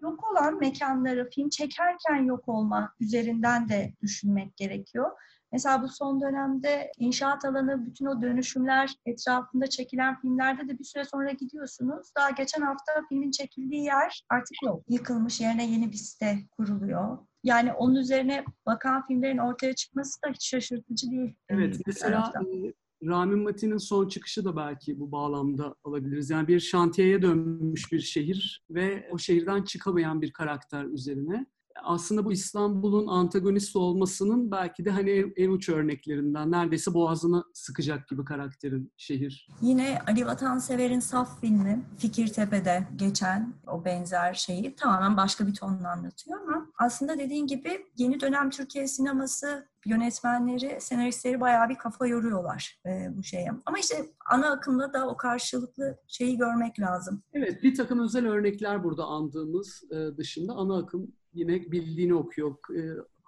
Yok 0.02 0.32
olan 0.32 0.60
mekanları 0.60 1.30
film 1.30 1.50
çekerken 1.50 2.24
yok 2.26 2.44
olma 2.48 2.94
üzerinden 3.00 3.70
de 3.70 3.94
düşünmek 4.02 4.58
gerekiyor. 4.58 5.12
Mesela 5.52 5.84
bu 5.84 5.88
son 5.88 6.22
dönemde 6.22 6.92
inşaat 6.98 7.46
alanı, 7.46 7.86
bütün 7.86 8.06
o 8.06 8.22
dönüşümler 8.22 8.96
etrafında 9.06 9.68
çekilen 9.68 10.20
filmlerde 10.22 10.68
de 10.68 10.80
bir 10.80 10.84
süre 10.84 11.06
sonra 11.06 11.32
gidiyorsunuz. 11.32 12.12
Daha 12.18 12.30
geçen 12.30 12.62
hafta 12.62 12.92
filmin 13.10 13.32
çekildiği 13.32 13.84
yer 13.84 14.24
artık 14.30 14.64
yok. 14.64 14.84
Yıkılmış 14.90 15.42
yerine 15.42 15.72
yeni 15.72 15.92
bir 15.92 15.98
site 15.98 16.38
kuruluyor. 16.58 17.18
Yani 17.48 17.74
onun 17.74 17.96
üzerine 17.96 18.46
bakan 18.66 19.08
filmlerin 19.08 19.38
ortaya 19.38 19.76
çıkması 19.76 20.22
da 20.22 20.30
hiç 20.30 20.50
şaşırtıcı 20.50 21.12
değil. 21.12 21.36
Evet, 21.50 21.80
mesela 21.86 22.34
e, 22.36 22.74
Ramin 23.08 23.40
Matin'in 23.40 23.78
son 23.78 24.08
çıkışı 24.08 24.46
da 24.46 24.56
belki 24.56 25.00
bu 25.00 25.12
bağlamda 25.12 25.76
alabiliriz. 25.84 26.30
Yani 26.30 26.48
bir 26.48 26.60
şantiyeye 26.60 27.22
dönmüş 27.22 27.92
bir 27.92 28.00
şehir 28.00 28.64
ve 28.70 29.10
o 29.12 29.18
şehirden 29.18 29.64
çıkamayan 29.64 30.22
bir 30.22 30.32
karakter 30.32 30.86
üzerine 30.86 31.46
aslında 31.84 32.26
bu 32.26 32.32
İstanbul'un 32.32 33.08
antagonist 33.08 33.76
olmasının 33.76 34.52
belki 34.52 34.86
de 34.86 34.90
hani 34.92 35.34
en 35.36 35.50
uç 35.50 35.70
örneklerinden. 35.70 36.52
Neredeyse 36.52 36.94
boğazını 36.94 37.44
sıkacak 37.54 38.08
gibi 38.08 38.26
karakterin 38.26 38.92
şehir. 38.98 39.48
Yine 39.62 40.00
Ali 40.08 40.26
Vatansever'in 40.26 41.00
Saf 41.00 41.42
filmi 41.42 41.86
Fikirtepe'de 41.98 42.88
geçen 42.96 43.54
o 43.68 43.86
benzer 43.86 44.34
şeyi 44.34 44.76
tamamen 44.76 45.18
başka 45.18 45.48
bir 45.48 45.54
tonla 45.54 45.92
anlatıyor 45.92 46.40
ama 46.42 46.68
aslında 46.80 47.18
dediğin 47.18 47.48
gibi 47.48 47.86
yeni 47.98 48.20
dönem 48.20 48.50
Türkiye 48.50 48.88
sineması 48.88 49.68
yönetmenleri, 49.86 50.78
senaristleri 50.82 51.42
bayağı 51.42 51.70
bir 51.70 51.76
kafa 51.76 52.08
yoruyorlar 52.08 52.80
e, 52.86 53.18
bu 53.18 53.24
şeye. 53.24 53.52
Ama 53.66 53.80
işte 53.80 53.96
ana 54.32 54.52
akımda 54.52 54.94
da 54.94 55.08
o 55.08 55.18
karşılıklı 55.18 55.98
şeyi 56.08 56.38
görmek 56.38 56.80
lazım. 56.80 57.24
Evet, 57.34 57.64
bir 57.64 57.76
takım 57.76 58.00
özel 58.00 58.28
örnekler 58.28 58.84
burada 58.84 59.06
andığımız 59.06 59.84
e, 59.92 60.18
dışında 60.18 60.54
ana 60.54 60.78
akım 60.78 61.08
yine 61.38 61.72
bildiğini 61.72 62.14
okuyor. 62.14 62.52
E, 62.52 62.82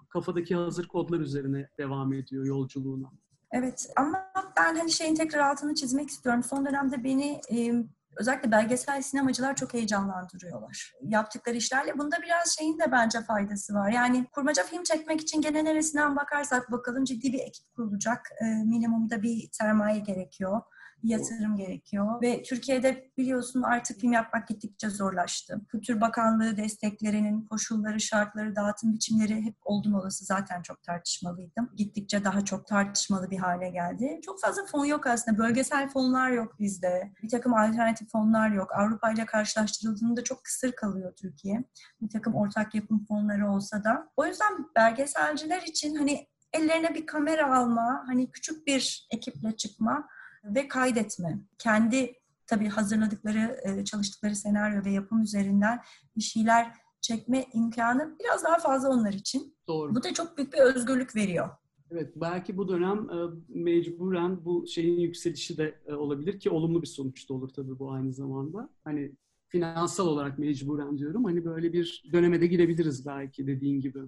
kafadaki 0.10 0.56
hazır 0.56 0.88
kodlar 0.88 1.20
üzerine 1.20 1.70
devam 1.78 2.14
ediyor 2.14 2.46
yolculuğuna. 2.46 3.12
Evet 3.52 3.90
ama 3.98 4.32
ben 4.58 4.76
hani 4.76 4.92
şeyin 4.92 5.16
tekrar 5.16 5.40
altını 5.40 5.76
çizmek 5.76 6.10
istiyorum. 6.10 6.44
Son 6.44 6.66
dönemde 6.66 7.04
beni 7.04 7.42
e, 7.52 7.86
özellikle 8.18 8.52
belgesel 8.52 9.02
sinemacılar 9.02 9.56
çok 9.56 9.74
heyecanlandırıyorlar. 9.74 10.94
Yaptıkları 11.02 11.56
işlerle. 11.56 11.98
Bunda 11.98 12.16
biraz 12.22 12.56
şeyin 12.60 12.80
de 12.80 12.92
bence 12.92 13.22
faydası 13.22 13.74
var. 13.74 13.92
Yani 13.92 14.26
kurmaca 14.32 14.64
film 14.64 14.84
çekmek 14.84 15.22
için 15.22 15.42
gene 15.42 15.66
neresinden 15.66 16.16
bakarsak 16.16 16.72
bakalım 16.72 17.04
ciddi 17.04 17.34
bir 17.34 17.40
ekip 17.40 17.74
kurulacak. 17.76 18.30
E, 18.42 18.46
minimumda 18.46 19.22
bir 19.22 19.50
sermaye 19.52 20.00
gerekiyor 20.00 20.62
yatırım 21.04 21.58
gerekiyor. 21.58 22.22
Ve 22.22 22.44
Türkiye'de 22.44 23.12
biliyorsun 23.18 23.62
artık 23.62 24.00
film 24.00 24.12
yapmak 24.12 24.48
gittikçe 24.48 24.90
zorlaştı. 24.90 25.62
Kültür 25.72 26.02
Bakanlığı 26.02 26.58
desteklerinin 26.58 27.46
koşulları, 27.46 28.00
şartları, 28.00 28.56
dağıtım 28.56 28.94
biçimleri 28.94 29.42
hep 29.42 29.56
oldum 29.66 29.94
olası 29.94 30.26
zaten 30.26 30.62
çok 30.62 30.84
tartışmalıydım. 30.84 31.70
Gittikçe 31.76 32.24
daha 32.24 32.46
çok 32.46 32.68
tartışmalı 32.68 33.32
bir 33.32 33.38
hale 33.38 33.70
geldi. 33.70 34.20
Çok 34.26 34.42
fazla 34.42 34.66
fon 34.66 34.86
yok 34.86 35.08
aslında. 35.08 35.38
Bölgesel 35.38 35.90
fonlar 35.90 36.30
yok 36.30 36.60
bizde. 36.60 37.14
Bir 37.24 37.30
takım 37.30 37.54
alternatif 37.54 38.12
fonlar 38.12 38.50
yok. 38.50 38.72
Avrupa 38.76 39.12
ile 39.12 39.26
karşılaştırıldığında 39.26 40.24
çok 40.24 40.44
kısır 40.44 40.72
kalıyor 40.72 41.14
Türkiye. 41.16 41.64
Bir 42.02 42.10
takım 42.10 42.36
ortak 42.36 42.76
yapım 42.76 43.06
fonları 43.06 43.52
olsa 43.52 43.84
da. 43.84 44.10
O 44.18 44.26
yüzden 44.26 44.66
belgeselciler 44.76 45.62
için 45.62 45.96
hani 45.96 46.28
ellerine 46.54 46.96
bir 46.96 47.06
kamera 47.06 47.58
alma, 47.58 48.04
hani 48.08 48.32
küçük 48.32 48.68
bir 48.68 49.08
ekiple 49.12 49.56
çıkma 49.58 50.08
ve 50.44 50.68
kaydetme. 50.68 51.40
Kendi 51.58 52.14
tabii 52.48 52.68
hazırladıkları, 52.68 53.58
e, 53.64 53.86
çalıştıkları 53.86 54.36
senaryo 54.36 54.86
ve 54.86 54.92
yapım 54.92 55.22
üzerinden 55.22 55.82
bir 56.18 56.22
şeyler 56.22 56.74
çekme 57.02 57.46
imkanı 57.54 58.16
biraz 58.20 58.44
daha 58.44 58.58
fazla 58.58 58.90
onlar 58.90 59.14
için. 59.14 59.56
Doğru. 59.68 59.96
Bu 59.96 60.04
da 60.04 60.14
çok 60.14 60.38
büyük 60.38 60.54
bir 60.54 60.58
özgürlük 60.58 61.16
veriyor. 61.16 61.50
Evet, 61.92 62.14
belki 62.16 62.58
bu 62.58 62.68
dönem 62.68 63.10
e, 63.10 63.16
mecburen 63.48 64.46
bu 64.46 64.68
şeyin 64.68 65.00
yükselişi 65.00 65.58
de 65.58 65.76
e, 65.88 65.94
olabilir 65.94 66.40
ki 66.40 66.50
olumlu 66.50 66.82
bir 66.82 66.88
sonuç 66.88 67.30
da 67.30 67.34
olur 67.34 67.50
tabii 67.50 67.80
bu 67.80 67.92
aynı 67.92 68.14
zamanda. 68.14 68.70
Hani 68.84 69.12
finansal 69.48 70.08
olarak 70.08 70.40
mecburen 70.40 70.98
diyorum. 70.98 71.24
Hani 71.24 71.46
böyle 71.46 71.74
bir 71.74 72.04
döneme 72.14 72.42
de 72.42 72.48
girebiliriz 72.48 73.06
belki 73.06 73.48
dediğin 73.48 73.82
gibi. 73.82 74.00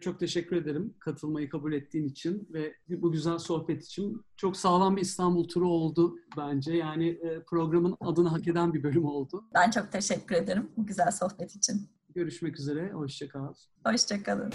Çok 0.00 0.20
teşekkür 0.20 0.56
ederim 0.56 0.94
katılmayı 0.98 1.48
kabul 1.48 1.72
ettiğin 1.72 2.08
için 2.08 2.48
ve 2.52 2.74
bu 2.88 3.12
güzel 3.12 3.38
sohbet 3.38 3.84
için. 3.84 4.22
Çok 4.36 4.56
sağlam 4.56 4.96
bir 4.96 5.02
İstanbul 5.02 5.48
turu 5.48 5.68
oldu 5.68 6.16
bence. 6.36 6.76
Yani 6.76 7.08
e, 7.08 7.42
programın 7.46 7.96
adını 8.00 8.28
hak 8.28 8.48
eden 8.48 8.74
bir 8.74 8.82
bölüm 8.82 9.04
oldu. 9.04 9.44
Ben 9.54 9.70
çok 9.70 9.92
teşekkür 9.92 10.34
ederim 10.34 10.68
bu 10.76 10.86
güzel 10.86 11.10
sohbet 11.10 11.56
için. 11.56 11.88
Görüşmek 12.14 12.58
üzere. 12.58 12.92
Hoşçakal. 12.92 13.54
Hoşçakalın. 13.84 14.50